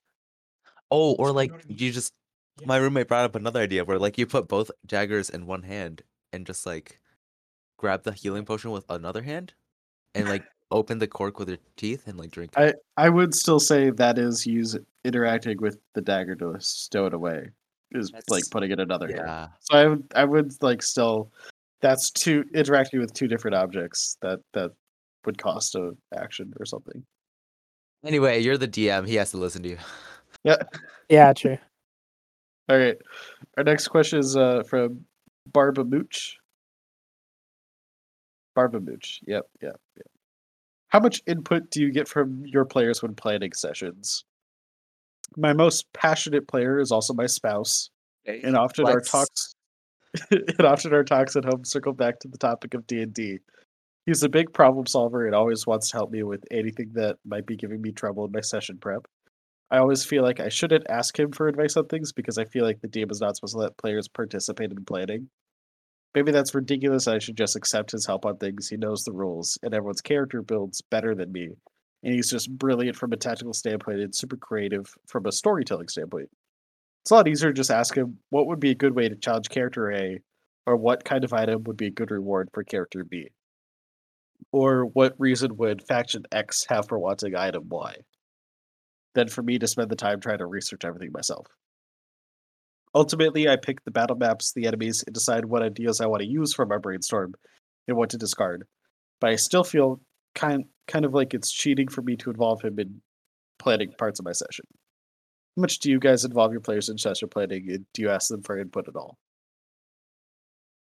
[0.90, 2.12] Oh, or like you just
[2.64, 6.02] my roommate brought up another idea where like you put both daggers in one hand
[6.32, 7.00] and just like
[7.76, 9.54] grab the healing potion with another hand
[10.14, 12.52] and like open the cork with your teeth and like drink.
[12.56, 12.76] it.
[12.96, 17.14] I I would still say that is use interacting with the dagger to stow it
[17.14, 17.50] away
[17.92, 19.20] is like putting it in another hand.
[19.24, 19.48] yeah.
[19.60, 21.30] So I would I would like still
[21.80, 24.72] that's two interacting with two different objects that that
[25.24, 27.04] would cost a action or something.
[28.04, 29.06] Anyway, you're the DM.
[29.08, 29.78] He has to listen to you.
[30.44, 30.56] Yeah.
[31.08, 31.58] Yeah, true.
[32.68, 32.96] All right.
[33.56, 35.04] Our next question is uh from
[35.46, 36.36] Barba Mooch.
[38.54, 39.20] Barba Mooch.
[39.26, 40.06] Yep, yep, yep.
[40.88, 44.24] How much input do you get from your players when planning sessions?
[45.36, 47.90] My most passionate player is also my spouse,
[48.26, 49.54] and often our talks
[50.30, 53.38] and often our talks at home circle back to the topic of D&D.
[54.06, 57.46] He's a big problem solver and always wants to help me with anything that might
[57.46, 59.06] be giving me trouble in my session prep.
[59.70, 62.64] I always feel like I shouldn't ask him for advice on things because I feel
[62.64, 65.28] like the DM is not supposed to let players participate in planning.
[66.14, 67.06] Maybe that's ridiculous.
[67.06, 68.68] I should just accept his help on things.
[68.68, 71.50] He knows the rules, and everyone's character builds better than me.
[72.02, 76.30] And he's just brilliant from a tactical standpoint and super creative from a storytelling standpoint.
[77.02, 79.16] It's a lot easier to just ask him what would be a good way to
[79.16, 80.18] challenge character A,
[80.66, 83.28] or what kind of item would be a good reward for character B,
[84.50, 87.96] or what reason would faction X have for wanting item Y
[89.18, 91.48] than for me to spend the time trying to research everything myself.
[92.94, 96.28] Ultimately, I pick the battle maps, the enemies, and decide what ideas I want to
[96.28, 97.34] use from my brainstorm
[97.88, 98.64] and what to discard.
[99.20, 100.00] But I still feel
[100.36, 103.02] kind kind of like it's cheating for me to involve him in
[103.58, 104.64] planning parts of my session.
[105.56, 108.28] How much do you guys involve your players in session planning, and do you ask
[108.28, 109.18] them for input at all?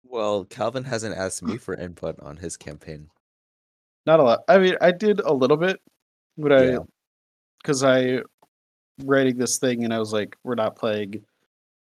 [0.03, 3.11] Well, Calvin hasn't asked me for input on his campaign.
[4.07, 4.41] Not a lot.
[4.49, 5.81] I mean, I did a little bit,
[6.37, 6.79] but I Yeah.
[7.63, 8.21] Because I
[9.05, 11.23] writing this thing and I was like, we're not playing,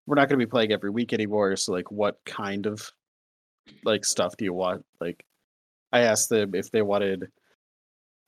[0.06, 1.56] we're not going to be playing every week anymore.
[1.56, 2.90] So like, what kind of
[3.84, 4.84] like stuff do you want?
[5.00, 5.24] Like,
[5.92, 7.28] I asked them if they wanted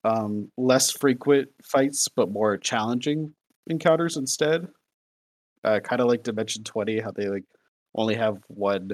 [0.04, 3.34] um less frequent fights but more challenging
[3.66, 4.68] encounters instead.
[5.64, 7.44] Uh, kind of like Dimension Twenty, how they like
[7.94, 8.90] only have one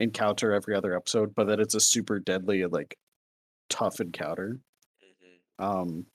[0.00, 2.96] encounter every other episode, but then it's a super deadly and like
[3.70, 4.60] tough encounter.
[5.58, 6.06] Um,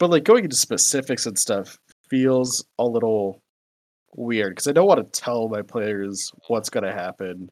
[0.00, 1.78] but like going into specifics and stuff
[2.10, 3.42] feels a little
[4.16, 7.50] weird because I don't want to tell my players what's going to happen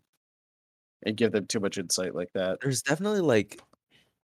[1.04, 2.60] and give them too much insight like that.
[2.60, 3.60] There's definitely like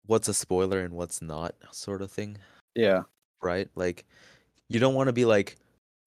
[0.06, 2.38] what's a spoiler and what's not sort of thing,
[2.74, 3.02] Yeah,
[3.42, 3.68] right?
[3.74, 4.06] Like
[4.68, 5.56] you don't want to be like,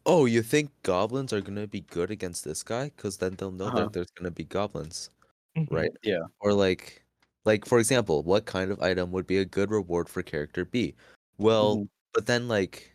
[0.07, 3.51] "Oh, you think goblins are going to be good against this guy?" cuz then they'll
[3.51, 3.91] know Uh-huh.
[3.91, 5.11] that there's going to be goblins,
[5.55, 5.67] Mhm.
[5.71, 5.91] right?
[6.03, 6.27] Yeah.
[6.41, 7.05] Or like
[7.45, 10.95] like for example, what kind of item would be a good reward for character B?
[11.39, 11.89] Well, Mhm.
[12.13, 12.91] But then like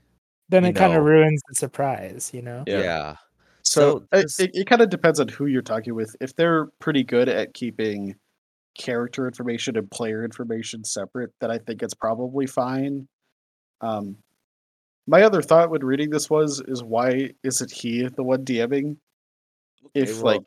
[0.48, 2.64] Then it kind of ruins the surprise, you know?
[2.66, 2.80] Yeah.
[2.80, 3.16] yeah.
[3.62, 6.14] So, So it, it, it kind of depends on who you're talking with.
[6.20, 8.14] If they're pretty good at keeping
[8.78, 13.08] character information and player information separate, then I think it's probably fine.
[13.80, 14.16] Um,
[15.06, 18.96] my other thought when reading this was is why isn't he the one DMing?
[19.94, 20.42] If Okay, well, like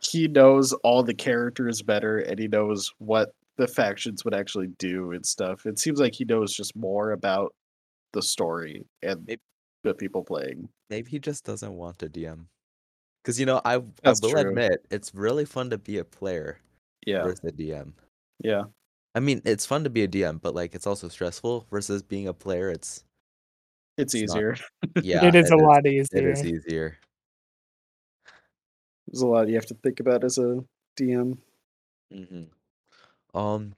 [0.00, 5.12] he knows all the characters better and he knows what the factions would actually do
[5.12, 5.66] and stuff.
[5.66, 7.54] It seems like he knows just more about
[8.16, 9.40] the story and Maybe-
[9.84, 10.68] the people playing.
[10.90, 12.46] maybe he just doesn't want to DM.
[13.24, 13.74] Cuz you know, I
[14.04, 14.40] I will true.
[14.40, 16.58] admit it's really fun to be a player
[17.06, 17.92] Yeah, versus a DM.
[18.42, 18.64] yeah.
[19.14, 22.26] I mean, it's fun to be a DM, but like it's also stressful versus being
[22.28, 22.70] a player.
[22.70, 23.04] It's
[23.98, 24.56] It's It's not- easier.
[25.02, 26.28] yeah, it is a lot easier.
[26.28, 26.98] It is easier.
[29.06, 30.64] There's a lot you have to think about as a
[30.96, 31.38] DM.
[32.10, 32.44] hmm
[33.34, 33.74] Um,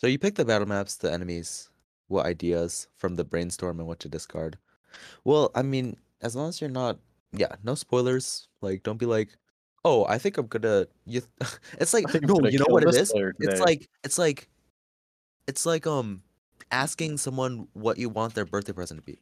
[0.00, 1.70] So you pick the battle maps, the enemies,
[2.08, 4.58] what ideas from the brainstorm and what to discard.
[5.24, 7.00] Well, I mean, as long as you're not,
[7.32, 8.48] yeah, no spoilers.
[8.62, 9.36] Like, don't be like,
[9.84, 10.86] oh, I think I'm gonna.
[11.06, 11.22] You,
[11.80, 13.14] it's like I think I'm no, you know what it is.
[13.40, 14.48] It's like it's like
[15.46, 16.22] it's like um
[16.72, 19.18] asking someone what you want their birthday present to be,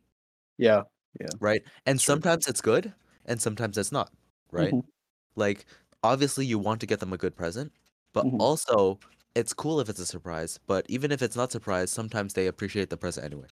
[0.59, 0.83] Yeah.
[1.21, 1.35] Yeah.
[1.41, 1.63] Right?
[1.87, 2.21] And Sure.
[2.21, 2.95] sometimes it's good,
[3.27, 4.13] and sometimes it's not,
[4.51, 4.75] right?
[4.75, 4.85] Mhm.
[5.37, 5.67] Like
[6.03, 7.73] obviously you want to get them a good present,
[8.15, 8.39] but Mhm.
[8.39, 9.01] also
[9.35, 10.59] it's cool if it's a surprise.
[10.67, 13.49] But even if it's not surprise, sometimes they appreciate the present anyway.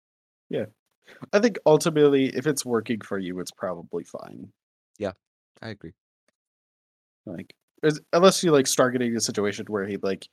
[0.50, 0.66] Yeah.
[1.32, 4.52] I think ultimately, if it's working for you, it's probably fine.
[4.98, 5.12] Yeah,
[5.62, 5.92] I agree.
[7.24, 7.54] Like,
[8.12, 10.28] unless you like start getting a situation where he like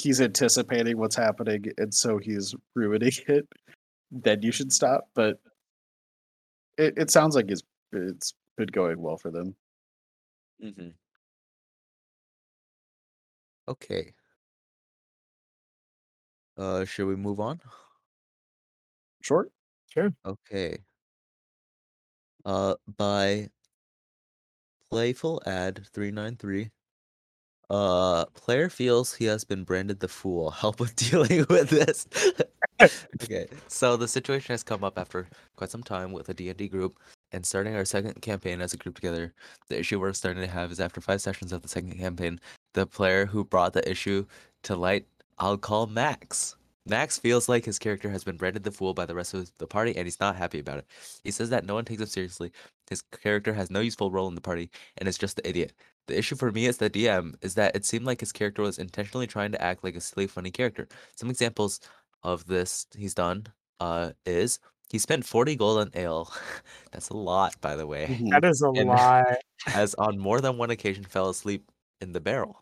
[0.00, 3.48] he's anticipating what's happening, and so he's ruining it,
[4.10, 5.08] then you should stop.
[5.14, 5.40] But
[6.76, 7.62] it, it sounds like it's
[7.92, 9.54] it's been going well for them.
[10.62, 10.88] Mm-hmm.
[13.68, 14.12] Okay.
[16.60, 17.58] Uh, should we move on?
[19.22, 19.50] Short.
[19.88, 20.12] Sure.
[20.26, 20.78] Okay.
[22.44, 23.48] Uh, by
[24.90, 26.70] Playful Ad 393.
[27.70, 30.50] Uh, player feels he has been branded the fool.
[30.62, 32.06] Help with dealing with this.
[33.22, 36.98] okay, so the situation has come up after quite some time with a D&D group
[37.32, 39.32] and starting our second campaign as a group together.
[39.68, 42.38] The issue we're starting to have is after five sessions of the second campaign,
[42.74, 44.26] the player who brought the issue
[44.64, 45.06] to light,
[45.40, 46.54] I'll call Max.
[46.86, 49.66] Max feels like his character has been branded the fool by the rest of the
[49.66, 50.86] party and he's not happy about it.
[51.24, 52.52] He says that no one takes him seriously,
[52.88, 55.72] his character has no useful role in the party, and is just the idiot.
[56.08, 58.78] The issue for me as the DM is that it seemed like his character was
[58.78, 60.88] intentionally trying to act like a silly, funny character.
[61.16, 61.80] Some examples
[62.22, 63.46] of this he's done
[63.78, 64.58] uh, is
[64.90, 66.32] he spent 40 gold on ale.
[66.92, 68.18] That's a lot, by the way.
[68.20, 68.30] Mhm.
[68.30, 69.26] That is a And- lot.
[69.66, 72.56] Has on more than one occasion fell asleep in the barrel.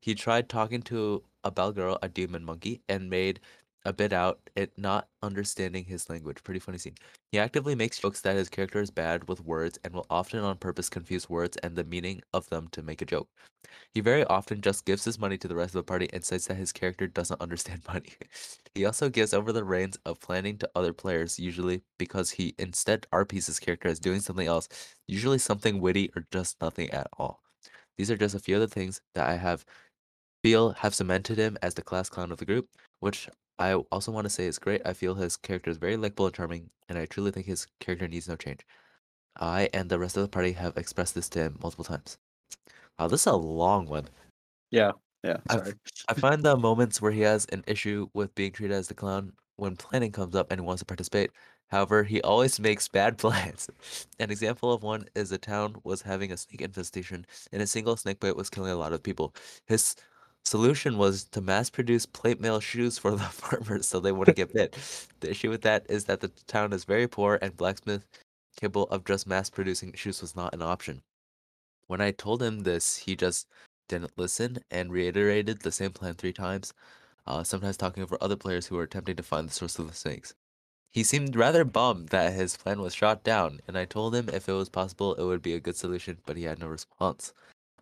[0.00, 3.40] He tried talking to a bell girl, a demon monkey, and made
[3.84, 6.42] a bit out it not understanding his language.
[6.42, 6.96] Pretty funny scene.
[7.32, 10.58] He actively makes jokes that his character is bad with words and will often on
[10.58, 13.28] purpose confuse words and the meaning of them to make a joke.
[13.92, 16.46] He very often just gives his money to the rest of the party and says
[16.46, 18.12] that his character doesn't understand money.
[18.74, 23.06] he also gives over the reins of planning to other players, usually because he instead
[23.12, 24.68] RPs his character as doing something else,
[25.06, 27.42] usually something witty or just nothing at all.
[27.96, 29.64] These are just a few of the things that I have
[30.42, 32.68] feel have cemented him as the class clown of the group,
[33.00, 34.82] which I also want to say is great.
[34.84, 38.06] I feel his character is very likable and charming, and I truly think his character
[38.08, 38.60] needs no change.
[39.40, 42.18] I and the rest of the party have expressed this to him multiple times.
[42.98, 44.08] Wow, this is a long one.
[44.70, 44.92] Yeah.
[45.24, 45.38] Yeah.
[45.50, 45.72] Sorry.
[46.08, 49.32] I find the moments where he has an issue with being treated as the clown
[49.56, 51.30] when planning comes up and he wants to participate.
[51.68, 53.68] However, he always makes bad plans.
[54.18, 57.96] An example of one is a town was having a snake infestation and a single
[57.96, 59.34] snake bite was killing a lot of people.
[59.66, 59.96] His
[60.44, 64.52] solution was to mass produce plate mail shoes for the farmers so they wouldn't get
[64.52, 64.76] bit.
[65.20, 68.06] The issue with that is that the town is very poor and blacksmith
[68.58, 71.02] capable of just mass producing shoes was not an option.
[71.86, 73.46] When I told him this, he just
[73.88, 76.74] didn't listen and reiterated the same plan three times,
[77.26, 79.94] uh, sometimes talking over other players who were attempting to find the source of the
[79.94, 80.34] snakes.
[80.90, 84.48] He seemed rather bummed that his plan was shot down, and I told him if
[84.48, 87.32] it was possible, it would be a good solution, but he had no response.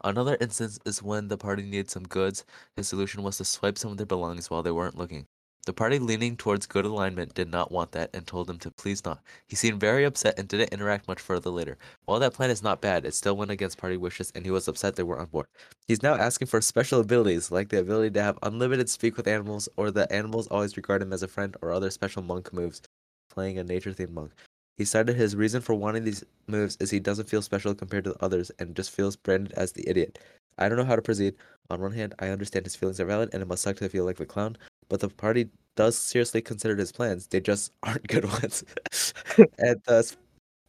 [0.04, 2.44] Another instance is when the party needed some goods,
[2.76, 5.26] his solution was to swipe some of their belongings while they weren't looking.
[5.66, 9.04] The party leaning towards good alignment did not want that and told him to please
[9.04, 9.20] not.
[9.48, 11.76] He seemed very upset and didn't interact much further later.
[12.04, 14.68] While that plan is not bad, it still went against party wishes and he was
[14.68, 15.48] upset they weren't on board.
[15.88, 19.68] He's now asking for special abilities, like the ability to have unlimited speak with animals,
[19.76, 22.80] or that animals always regard him as a friend, or other special monk moves,
[23.28, 24.30] playing a nature themed monk.
[24.76, 28.10] He cited his reason for wanting these moves is he doesn't feel special compared to
[28.10, 30.18] the others and just feels branded as the idiot.
[30.58, 31.34] I don't know how to proceed.
[31.70, 34.04] On one hand, I understand his feelings are valid and it must suck to feel
[34.04, 34.56] like the clown,
[34.88, 37.26] but the party does seriously consider his plans.
[37.26, 38.64] They just aren't good ones.
[39.58, 40.16] and thus,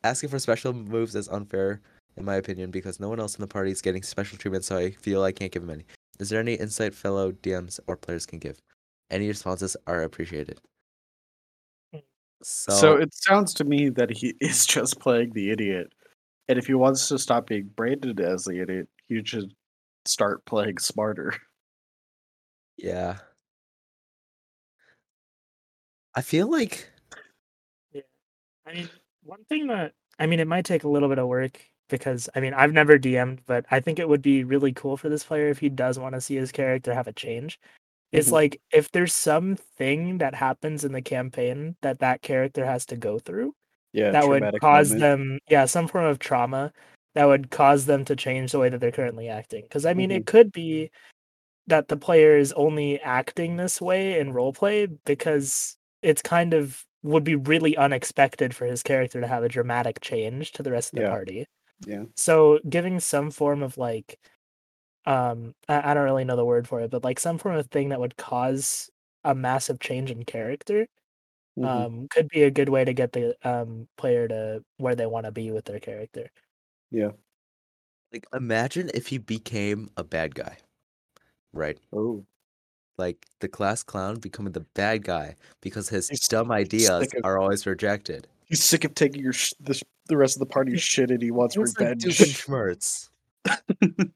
[0.03, 1.81] asking for special moves is unfair,
[2.15, 4.77] in my opinion, because no one else in the party is getting special treatment, so
[4.77, 5.85] I feel I can't give him any.
[6.19, 8.57] Is there any insight fellow DMs or players can give?
[9.11, 10.59] Any responses are appreciated.
[12.43, 15.93] So, So it sounds to me that he is just playing the idiot.
[16.47, 19.53] And if he wants to stop being branded as the idiot, he should
[20.05, 21.33] start playing smarter.
[22.77, 23.17] yeah.
[26.15, 26.89] I feel like
[28.65, 28.89] I mean,
[29.23, 31.59] one thing that I mean, it might take a little bit of work
[31.89, 35.09] because I mean, I've never DM'd, but I think it would be really cool for
[35.09, 37.59] this player if he does want to see his character have a change.
[38.13, 38.31] It's Mhm.
[38.31, 43.19] like if there's something that happens in the campaign that that character has to go
[43.19, 43.53] through
[43.93, 44.97] Yeah, that would cause moment.
[44.97, 46.73] them, yeah, some form of trauma
[47.15, 49.63] that would cause them to change the way that they're currently acting.
[49.63, 50.11] Because I mean, Mhm.
[50.11, 50.91] it could be
[51.67, 57.23] that the player is only acting this way in roleplay because it's kind of would
[57.25, 60.95] be really unexpected for his character to have a dramatic change to the rest of
[60.97, 61.09] the Yeah.
[61.09, 61.45] party.
[61.85, 62.05] Yeah.
[62.15, 64.19] So giving some form of like
[65.07, 67.67] um I, I don't really know the word for it, but like some form of
[67.71, 68.91] thing that would cause
[69.23, 70.87] a massive change in character
[71.57, 71.65] Mhm.
[71.65, 75.25] um could be a good way to get the um player to where they want
[75.25, 76.29] to be with their character.
[76.91, 77.11] Yeah
[78.13, 80.57] like imagine if he became a bad guy.
[81.53, 81.79] Right?
[81.91, 82.25] oh,
[82.97, 87.37] Like the class clown becoming the bad guy because his He's dumb ideas of- are
[87.39, 88.27] always rejected.
[88.45, 91.21] he's sick of taking your sh- the, sh- the rest of the party's shit, and
[91.21, 92.43] he wants It's like revenge.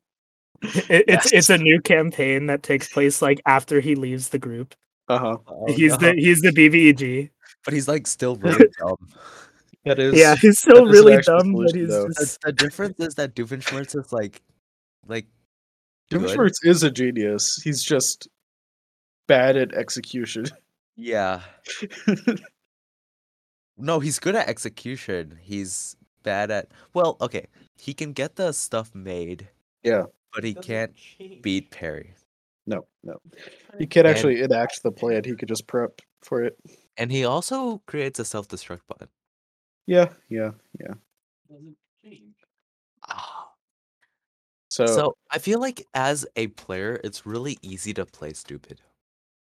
[0.64, 0.89] Doofenshmirtz.
[0.89, 4.76] It, it's it's a new campaign that takes place like after he leaves the group.
[5.07, 5.38] uh huh.
[5.47, 5.97] Oh, he's no.
[5.97, 7.30] the he's the BBEG.
[7.66, 8.97] but he's like still really dumb.
[9.86, 10.14] That is.
[10.14, 12.07] Yeah, he's still that is an really actual dumb, but he's though.
[12.07, 14.41] The, just the difference is that Doofenshmirtz is like,
[15.07, 15.26] like,
[16.12, 16.22] good.
[16.22, 17.59] Doofenshmirtz is a genius.
[17.64, 18.28] He's just
[19.28, 20.45] bad at execution.
[20.97, 21.41] Yeah.
[23.82, 25.39] No, he's good at execution.
[25.41, 27.47] He's bad at well, okay.
[27.78, 29.49] He can get the stuff made,
[29.84, 30.03] yeah.
[30.34, 31.42] But he can't change.
[31.42, 32.14] beat Perry.
[32.68, 33.18] No, no.
[33.80, 35.24] He can't And- actually enact the plan.
[35.24, 36.58] He could just prep for it.
[36.98, 39.08] And he also creates a self-destruct button.
[39.88, 40.94] Yeah, yeah, yeah.
[41.50, 42.36] Doesn't change.
[43.10, 43.50] Ah.
[44.70, 48.80] So, So I feel like as a player, it's really easy to play stupid.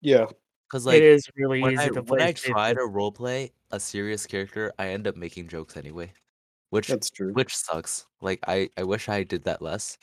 [0.01, 0.25] yeah,
[0.67, 2.28] Because like it is really when easy I to when play.
[2.28, 2.82] I try stupid.
[2.82, 6.11] to roleplay a serious character, I end up making jokes anyway.
[6.69, 7.32] Which that's true.
[7.34, 8.05] which sucks.
[8.21, 9.97] Like I, I wish I did that less.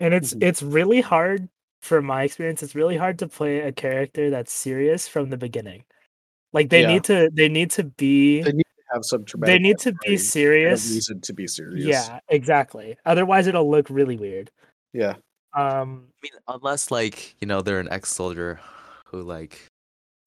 [0.00, 0.42] And it's Mhm.
[0.42, 1.48] it's really hard
[1.82, 2.62] from my experience.
[2.62, 5.84] It's really hard to play a character that's serious from the beginning.
[6.52, 6.88] Like they Yeah.
[6.94, 9.54] need to they need to be They need to have some dramatic.
[9.54, 10.90] they need to be backstory a serious.
[10.90, 11.86] reason to be serious.
[11.86, 12.96] Yeah, exactly.
[13.06, 14.50] Otherwise, it'll look really weird.
[14.92, 15.14] yeah.
[15.52, 18.60] Um, I mean, unless like you know they're an ex-soldier
[19.06, 19.58] who like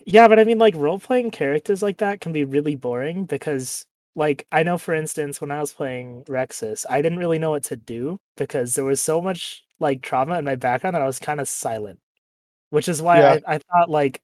[0.06, 3.86] Yeah, but I mean, like role playing characters like that can be really boring because,
[4.16, 7.64] like, I know for instance, when I was playing Rexus, I didn't really know what
[7.66, 11.20] to do because there was so much like trauma in my background that I was
[11.20, 12.00] kind of silent,
[12.70, 13.40] which is why Yeah.
[13.48, 14.22] I, I thought like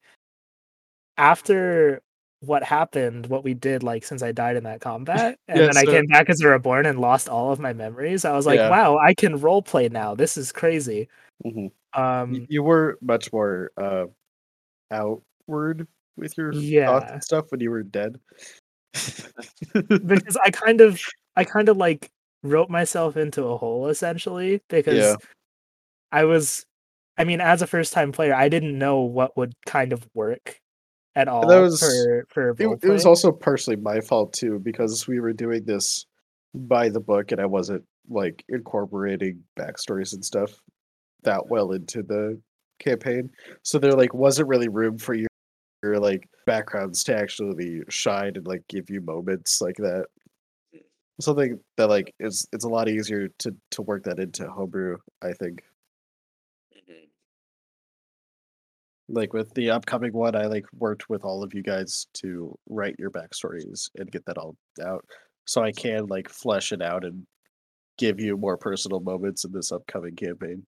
[1.18, 2.02] after
[2.42, 5.78] what happened, what we did, like since I died in that combat, and Yeah, then
[5.78, 8.46] I so- came back as a reborn and lost all of my memories, I was
[8.46, 8.70] like, Yeah.
[8.70, 10.16] wow, I can role play now.
[10.16, 11.10] This is crazy.
[11.44, 14.06] hmm Um, you were much more uh,
[14.92, 17.14] outward with your thoughts Yeah.
[17.14, 18.20] and stuff when you were dead.
[20.06, 21.02] because I kind of
[21.36, 22.10] I kind of like
[22.44, 25.16] wrote myself into a hole essentially because Yeah.
[26.12, 26.66] I was
[27.18, 30.60] I mean as a first time player I didn't know what would kind of work
[31.16, 35.20] at all was- for for it, it was also partially my fault too because we
[35.20, 36.06] were doing this
[36.56, 40.52] by the book and I wasn't like incorporating backstories and stuff
[41.24, 42.42] that well into the
[42.80, 43.30] campaign.
[43.62, 45.28] So there like wasn't really room for your,
[45.84, 50.06] your like backgrounds to actually shine and like give you moments like that.
[51.22, 55.34] Something that like is it's a lot easier to to work that into homebrew, I
[55.34, 55.64] think.
[56.76, 57.06] Mm-hmm.
[59.10, 62.96] Like with the upcoming one, I like worked with all of you guys to write
[62.98, 65.04] your backstories and get that all out.
[65.46, 67.26] So I can like flesh it out and
[67.98, 70.66] give you more personal moments in this upcoming campaign.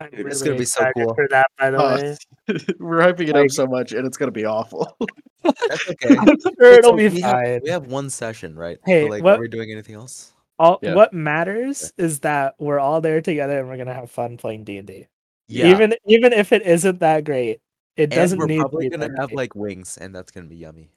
[0.00, 1.14] I'm Dude, it's gonna be so cool.
[1.14, 2.16] for that by the Uh, way.
[2.78, 4.96] We're hyping it Like- up so much and it's gonna be awful.
[5.42, 6.16] that's okay.
[6.16, 7.60] I'm sure it'll so be we have, fine.
[7.64, 8.78] we have one session, right?
[8.84, 10.32] Hey, so, like, what- are we doing anything else?
[10.60, 10.94] All Yeah.
[10.94, 14.78] what matters is that we're all there together and we're gonna have fun playing D
[14.78, 15.06] and D.
[15.48, 17.60] Yeah, Even even if it isn't that great,
[17.96, 19.36] it and doesn't we're need probably to be gonna have great.
[19.36, 20.90] like wings, and that's gonna be yummy.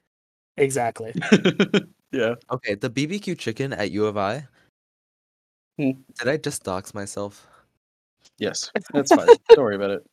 [0.57, 1.13] exactly.
[2.11, 2.35] yeah.
[2.51, 4.47] Okay, the BBQ chicken at U of I.
[5.79, 5.91] Hmm.
[6.19, 7.47] Did I just dox myself?
[8.37, 8.71] Yes.
[8.93, 9.27] That's fine.
[9.49, 10.07] Don't worry about it.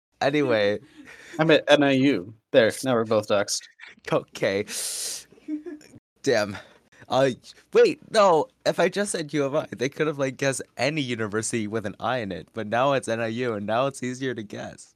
[0.20, 0.78] anyway,
[1.38, 2.32] I'm at NIU.
[2.52, 2.72] There.
[2.84, 3.62] Now we're both doxxed.
[4.12, 4.64] okay.
[6.22, 6.56] Damn.
[7.08, 7.30] Uh,
[7.72, 8.46] wait, no.
[8.66, 11.86] If I just said U of I, they could have like guessed any university with
[11.86, 14.94] an I in it, but now it's NIU, and now it's easier to guess.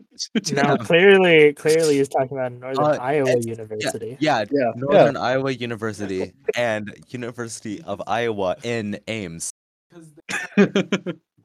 [0.52, 4.16] No, clearly, clearly, he's talking about Northern Uh, Iowa University.
[4.20, 4.72] Yeah, Yeah.
[4.76, 9.50] Northern Iowa University and University of Iowa in Ames.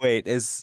[0.02, 0.62] Wait, is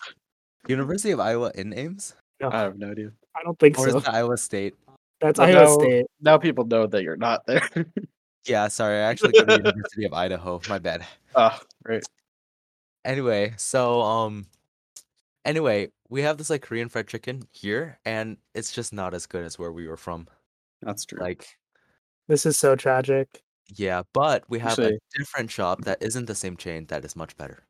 [0.69, 2.15] University of Iowa in Ames?
[2.43, 3.11] I have no idea.
[3.37, 3.99] I don't think Or is so.
[3.99, 4.75] it Iowa State?
[5.21, 5.79] That's Well, Iowa no.
[5.81, 6.07] State.
[6.21, 7.63] Now people know that you're not there.
[8.47, 10.61] Yeah, sorry, I actually go to the University of Idaho.
[10.69, 11.07] My bad.
[11.35, 12.05] Ah, right.
[13.05, 14.47] Anyway, so um
[15.45, 19.45] anyway, we have this like Korean fried chicken here and it's just not as good
[19.45, 20.27] as where we were from.
[20.83, 21.19] That's true.
[21.21, 21.47] Like
[22.29, 23.43] This is so tragic.
[23.77, 27.17] yeah, but we have Actually- a different shop that isn't the same chain that is
[27.17, 27.67] much better.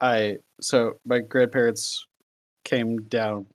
[0.00, 2.06] I so my grandparents
[2.64, 3.46] came down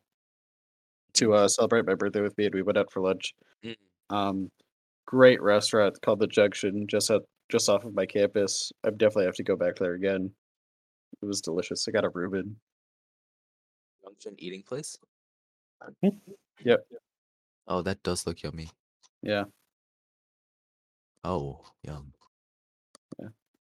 [1.13, 3.35] to uh, celebrate my birthday with me, and we went out for lunch.
[3.63, 3.75] Mm.
[4.09, 4.51] Um,
[5.05, 7.21] great restaurant called the Junction, just at
[7.51, 8.71] just off of my campus.
[8.83, 10.31] I definitely have to go back there again.
[11.21, 11.85] It was delicious.
[11.87, 12.55] I got a Reuben.
[14.21, 14.97] Junction eating place.
[16.63, 16.85] Yep.
[17.67, 18.69] Oh, that does look yummy.
[19.23, 19.45] Yeah.
[21.23, 22.13] Oh, yum.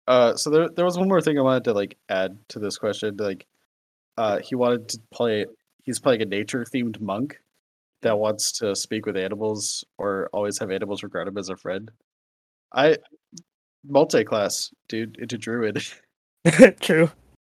[0.08, 2.78] Uh, so there there was one more thing I wanted to like add to this
[2.78, 3.16] question.
[3.18, 3.46] Like,
[4.18, 5.46] uh, he wanted to play.
[5.84, 7.40] He's playing a nature themed monk
[8.02, 11.92] that wants to speak with animals or always have animals regard him as a friend.
[12.74, 12.98] I
[13.88, 15.84] multi class dude into druid.
[16.80, 17.12] True.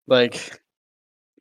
[0.07, 0.61] like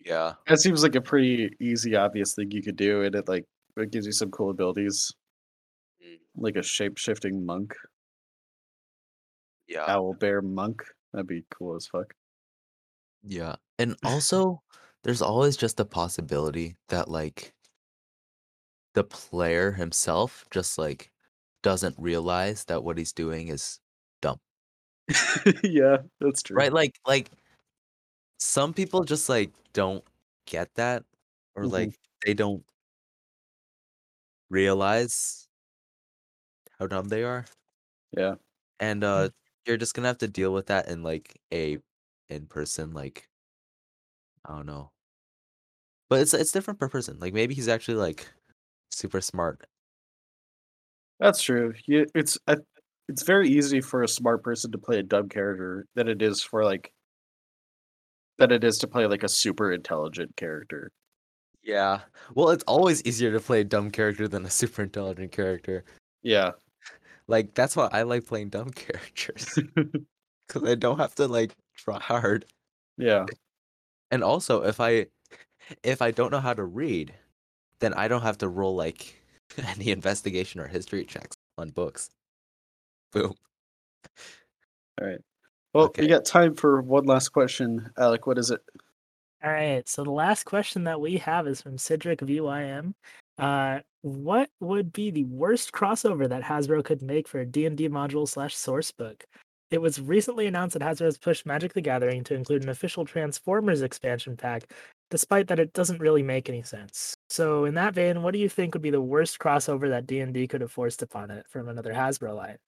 [0.04, 0.34] Yeah.
[0.46, 3.46] that seems like a pretty easy, obvious thing you could do, and it like
[3.76, 5.12] it gives you some cool abilities,
[6.04, 6.18] Mm.
[6.36, 7.74] like a shape shifting monk,
[9.66, 9.84] Yeah.
[9.88, 10.82] owl bear monk.
[11.12, 12.14] That'd be cool as fuck.
[13.22, 13.56] Yeah.
[13.78, 14.62] And also,
[15.04, 17.52] there's always just a possibility that like
[18.94, 21.10] the player himself just like
[21.62, 23.80] doesn't realize that what he's doing is
[24.20, 24.38] dumb.
[25.64, 26.56] yeah, that's true.
[26.56, 26.72] Right?
[26.72, 27.30] Like like
[28.38, 30.04] some people just like don't
[30.46, 31.04] get that
[31.54, 31.68] or Mhm.
[31.68, 32.64] like they don't
[34.50, 35.48] realize
[36.78, 37.46] how dumb they are.
[38.16, 38.36] Yeah.
[38.80, 39.30] And uh
[39.66, 41.78] you're just gonna have to deal with that in like a
[42.28, 43.28] in person like
[44.44, 44.92] I don't know.
[46.08, 47.18] But it's it's different per person.
[47.18, 48.28] Like maybe he's actually like
[48.90, 49.66] super smart.
[51.18, 51.74] That's true.
[51.86, 52.56] You, it's I,
[53.08, 56.42] it's very easy for a smart person to play a dumb character than it is
[56.42, 56.92] for like
[58.42, 60.90] than it is to play like a super intelligent character.
[61.62, 62.00] Yeah.
[62.34, 65.84] Well, it's always easier to play a dumb character than a super intelligent character.
[66.22, 66.52] Yeah.
[67.28, 69.56] Like that's why I like playing dumb characters
[70.48, 72.44] because I don't have to like try hard.
[72.98, 73.26] yeah.
[74.10, 75.06] And also, if I
[75.84, 77.14] if I don't know how to read,
[77.78, 79.22] then I don't have to roll like
[79.68, 82.10] any investigation or history checks on books.
[83.12, 83.34] Boom.
[85.00, 85.20] All right.
[85.72, 86.02] Well, Okay.
[86.02, 87.90] we got time for one last question.
[87.96, 88.60] Alec, what is it?
[89.42, 89.88] All right.
[89.88, 92.94] So the last question that we have is from Cedric VYM.
[93.38, 98.28] Uh, what would be the worst crossover that Hasbro could make for a D&D module
[98.28, 99.24] slash source book?
[99.70, 103.06] It was recently announced that Hasbro has pushed Magic the Gathering to include an official
[103.06, 104.64] Transformers expansion pack,
[105.10, 107.14] despite that it doesn't really make any sense.
[107.30, 110.46] So in that vein, what do you think would be the worst crossover that D&D
[110.48, 112.58] could have forced upon it from another Hasbro line?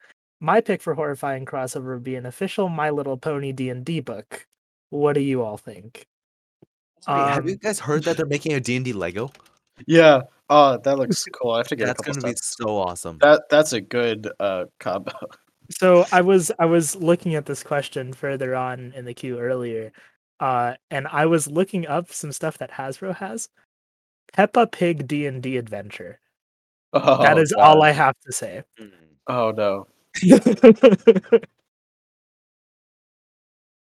[0.41, 4.47] My pick for horrifying crossover would be an official My Little Pony D&D book.
[4.91, 6.07] What do you all think?
[7.09, 9.31] Wait, have you Um, guys heard that they're making a D&D Lego?
[9.87, 10.23] Yeah.
[10.51, 11.53] Oh, that looks cool.
[11.53, 13.19] I have to get That's a couple gonna be so awesome.
[13.19, 15.13] That that's a good uh combo.
[15.71, 19.93] so I was I was looking at this question further on in the queue earlier,
[20.41, 23.49] uh, and I was looking up some stuff that Hasbro has.
[24.33, 26.21] Peppa Pig D and D Adventure.
[26.93, 28.63] Oh, that is all I have to say.
[28.81, 28.93] Mm.
[29.27, 29.87] Oh no.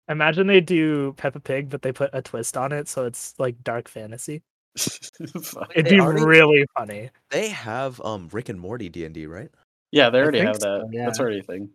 [0.09, 3.63] Imagine they do Peppa Pig, but they put a twist on it, so it's like
[3.63, 4.41] dark fantasy.
[5.75, 7.09] It'd be already- really funny.
[7.29, 9.49] They have um Rick and Morty D&D, right?
[9.91, 10.81] yeah, they already think have that.
[10.81, 11.69] so, That's already a thing.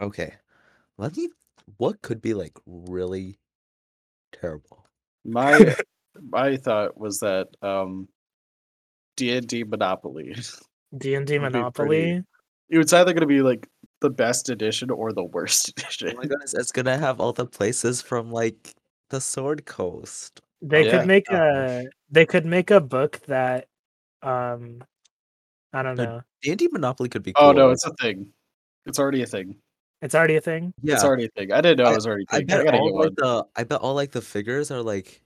[0.00, 0.34] Okay.
[0.98, 1.28] Let me
[1.76, 3.38] what could be like really
[4.32, 4.84] terrible?
[5.24, 5.76] My
[6.30, 8.08] my thought was that um
[9.16, 10.34] D and D Monopoly.
[10.96, 12.24] D and D Would be Monopoly.
[12.68, 13.68] Pretty- It was either gonna be like
[14.00, 16.16] the best edition or the worst Oh edition.
[16.16, 18.74] my goodness, it's gonna have all the places from like
[19.10, 20.40] the Sword Coast.
[20.62, 20.98] They Yeah.
[20.98, 21.36] could make gosh.
[21.36, 23.66] a they could make a book that
[24.22, 24.82] um
[25.72, 26.20] I don't No, know.
[26.42, 27.48] D&D Monopoly could be cool.
[27.48, 28.32] oh no, it's a thing.
[28.86, 29.56] It's already a thing.
[30.00, 30.72] It's already a thing.
[30.82, 30.94] yeah.
[30.94, 31.52] It's already a thing.
[31.52, 32.50] I didn't know it was already a I thing.
[32.52, 33.14] I, bet gotta all get like one.
[33.16, 35.20] the I bet all like the figures are like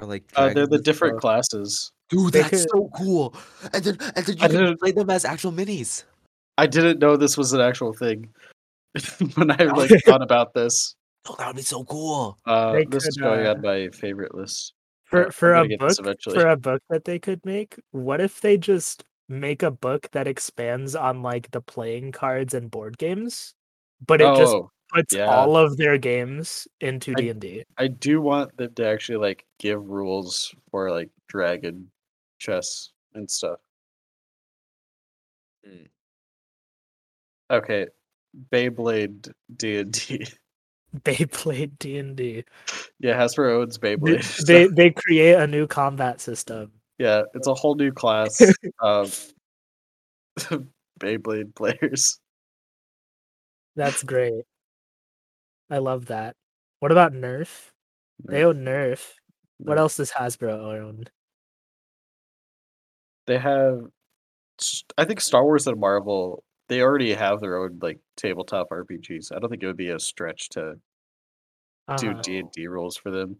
[0.00, 1.20] are like Uh, they're the different stuff.
[1.20, 1.92] classes.
[2.10, 3.34] Dude, They that's could- so cool.
[3.72, 6.04] And then and then I you can play them as actual minis.
[6.58, 8.28] I didn't know this was an actual thing
[9.34, 10.94] when I like thought about this.
[11.26, 12.38] Oh, that would be so cool.
[12.44, 14.74] Uh, They this is could, going uh, on my favorite list.
[15.04, 18.56] For I'm for a book for a book that they could make, what if they
[18.56, 23.54] just make a book that expands on like the playing cards and board games,
[24.06, 25.26] but it just oh, puts yeah.
[25.26, 27.64] all of their games into D and D.
[27.78, 31.90] I do want them to actually like give rules for like dragon
[32.38, 33.58] chess and stuff.
[35.66, 35.88] Mm.
[37.50, 37.86] Okay,
[38.52, 40.26] Beyblade D and D.
[40.96, 42.44] Beyblade D and D.
[43.00, 44.44] Yeah, Hasbro owns Beyblade.
[44.46, 46.72] They they create a new combat system.
[46.98, 48.40] yeah, it's a whole new class
[48.80, 49.32] of
[51.00, 52.18] Beyblade players.
[53.76, 54.44] That's great.
[55.70, 56.36] I love that.
[56.80, 57.70] What about Nerf?
[58.22, 59.14] They own Nerf.
[59.58, 61.06] What else does Hasbro own?
[63.26, 63.80] They have,
[64.98, 66.44] I think Star Wars and Marvel.
[66.68, 69.32] They already have their own like tabletop RPGs.
[69.34, 70.74] I don't think it would be a stretch to
[71.98, 72.20] do Uh-huh.
[72.22, 73.36] D and D rules for them.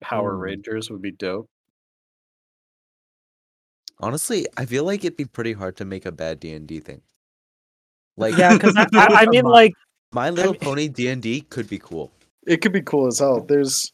[0.00, 0.40] Power Hmm.
[0.42, 1.48] Rangers would be dope.
[4.00, 6.78] Honestly, I feel like it'd be pretty hard to make a bad D and D
[6.80, 7.02] thing.
[8.16, 9.72] Like Yeah, because I, I, I mean, like,
[10.12, 12.12] My Little mean- Pony D and D could be cool.
[12.46, 13.40] It could be cool as hell.
[13.40, 13.92] There's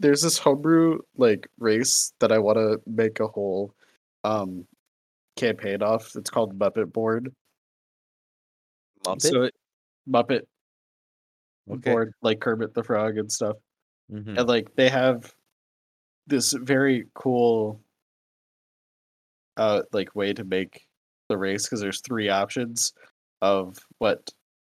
[0.00, 3.74] there's this homebrew like race that I want to make a whole
[4.24, 4.66] um
[5.36, 6.14] campaign off.
[6.16, 7.32] It's called Muppet Board.
[9.04, 9.22] Muppet?
[9.22, 9.54] So it,
[10.08, 10.42] Muppet
[11.70, 11.90] Okay.
[11.90, 13.56] Board, like Kermit the Frog and stuff.
[14.10, 14.38] Mhm.
[14.38, 15.34] and like they have
[16.26, 17.82] this very cool
[19.58, 20.86] uh like way to make
[21.28, 22.94] the race because there's three options
[23.42, 24.30] of what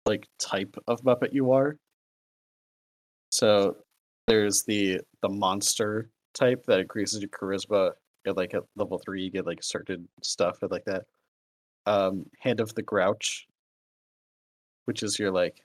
[0.07, 1.77] like type of muppet you are
[3.31, 3.77] so
[4.27, 7.93] there's the the monster type that increases your charisma
[8.25, 11.05] and like at level three you get like certain stuff and like that
[11.87, 13.47] um hand of the grouch
[14.87, 15.61] which is your like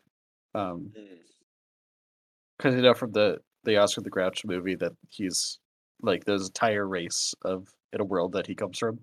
[0.56, 0.92] um
[2.58, 5.60] because you know from the the Oscar the Grouch movie that he's
[6.02, 9.00] like there's an entire race of in a world that he comes from.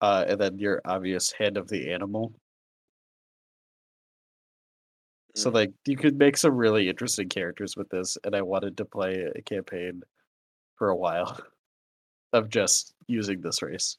[0.00, 2.32] Uh, and then your obvious head of the animal.
[5.34, 5.54] So Mm.
[5.54, 9.24] like you could make some really interesting characters with this, and I wanted to play
[9.34, 10.02] a campaign
[10.76, 11.38] for a while
[12.32, 13.98] of just using this race.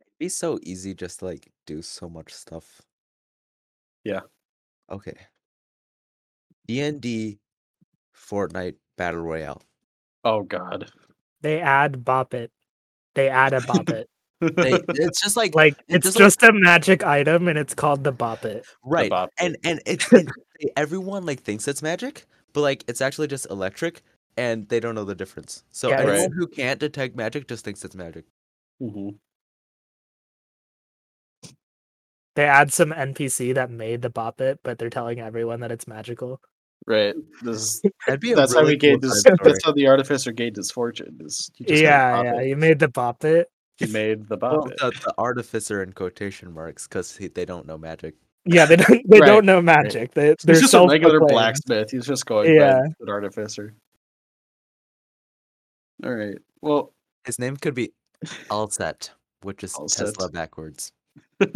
[0.00, 2.82] It'd be so easy just to like do so much stuff.
[4.04, 4.20] Yeah.
[4.90, 5.16] Okay.
[6.66, 7.38] D and D
[8.14, 9.62] Fortnite Battle Royale.
[10.24, 10.90] Oh God.
[11.42, 12.52] they add Bop It.
[13.14, 14.08] They add a Bop It.
[14.40, 18.04] They, it's just like like, it's it's just like- a magic item and it's called
[18.04, 18.64] the Bop It.
[18.84, 20.30] right, bop and and it's and
[20.76, 24.02] everyone like thinks it's magic, but like it's actually just electric,
[24.36, 25.64] and they don't know the difference.
[25.72, 28.24] So Yeah, anyone it's- who can't detect magic just thinks it's magic.
[28.82, 29.10] Mm-hmm.
[32.36, 35.88] They add some NPC that made the Bop It, but they're telling everyone that it's
[35.88, 36.40] magical.
[36.86, 37.14] Right.
[37.42, 39.22] This That'd be a that's how really he gained cool his.
[39.22, 39.52] side story.
[39.52, 41.18] That's how the artificer gained his fortune.
[41.20, 42.32] Is he just Yeah, yeah.
[42.32, 42.46] Bop It.
[42.48, 43.48] You made the Bop It.
[43.80, 48.14] He made the Well, the, the artificer in quotation marks because they don't know magic.
[48.44, 50.12] Yeah, they don't they Right, don't know magic.
[50.12, 51.90] They, they're He's just a regular blacksmith.
[51.90, 52.80] He's just going Yeah.
[52.82, 53.74] by an artificer.
[56.04, 56.36] All right.
[56.60, 56.92] Well,
[57.24, 57.92] His name could be
[58.50, 59.10] Alset,
[59.42, 60.06] which is Alset.
[60.14, 60.92] Tesla backwards.
[61.40, 61.48] all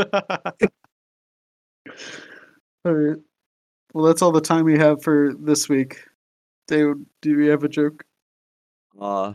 [2.84, 3.18] right.
[3.92, 6.04] Well, that's all the time we have for this week.
[6.68, 8.02] David, do we have a joke?
[8.98, 9.32] Uh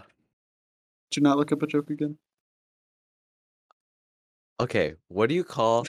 [1.12, 2.18] Did you not look up a joke again?
[4.60, 4.95] Okay.
[5.07, 5.86] What do you call?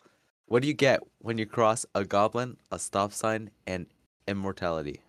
[0.47, 3.87] What do you get when you cross a goblin, a stop sign, and
[4.27, 5.01] immortality?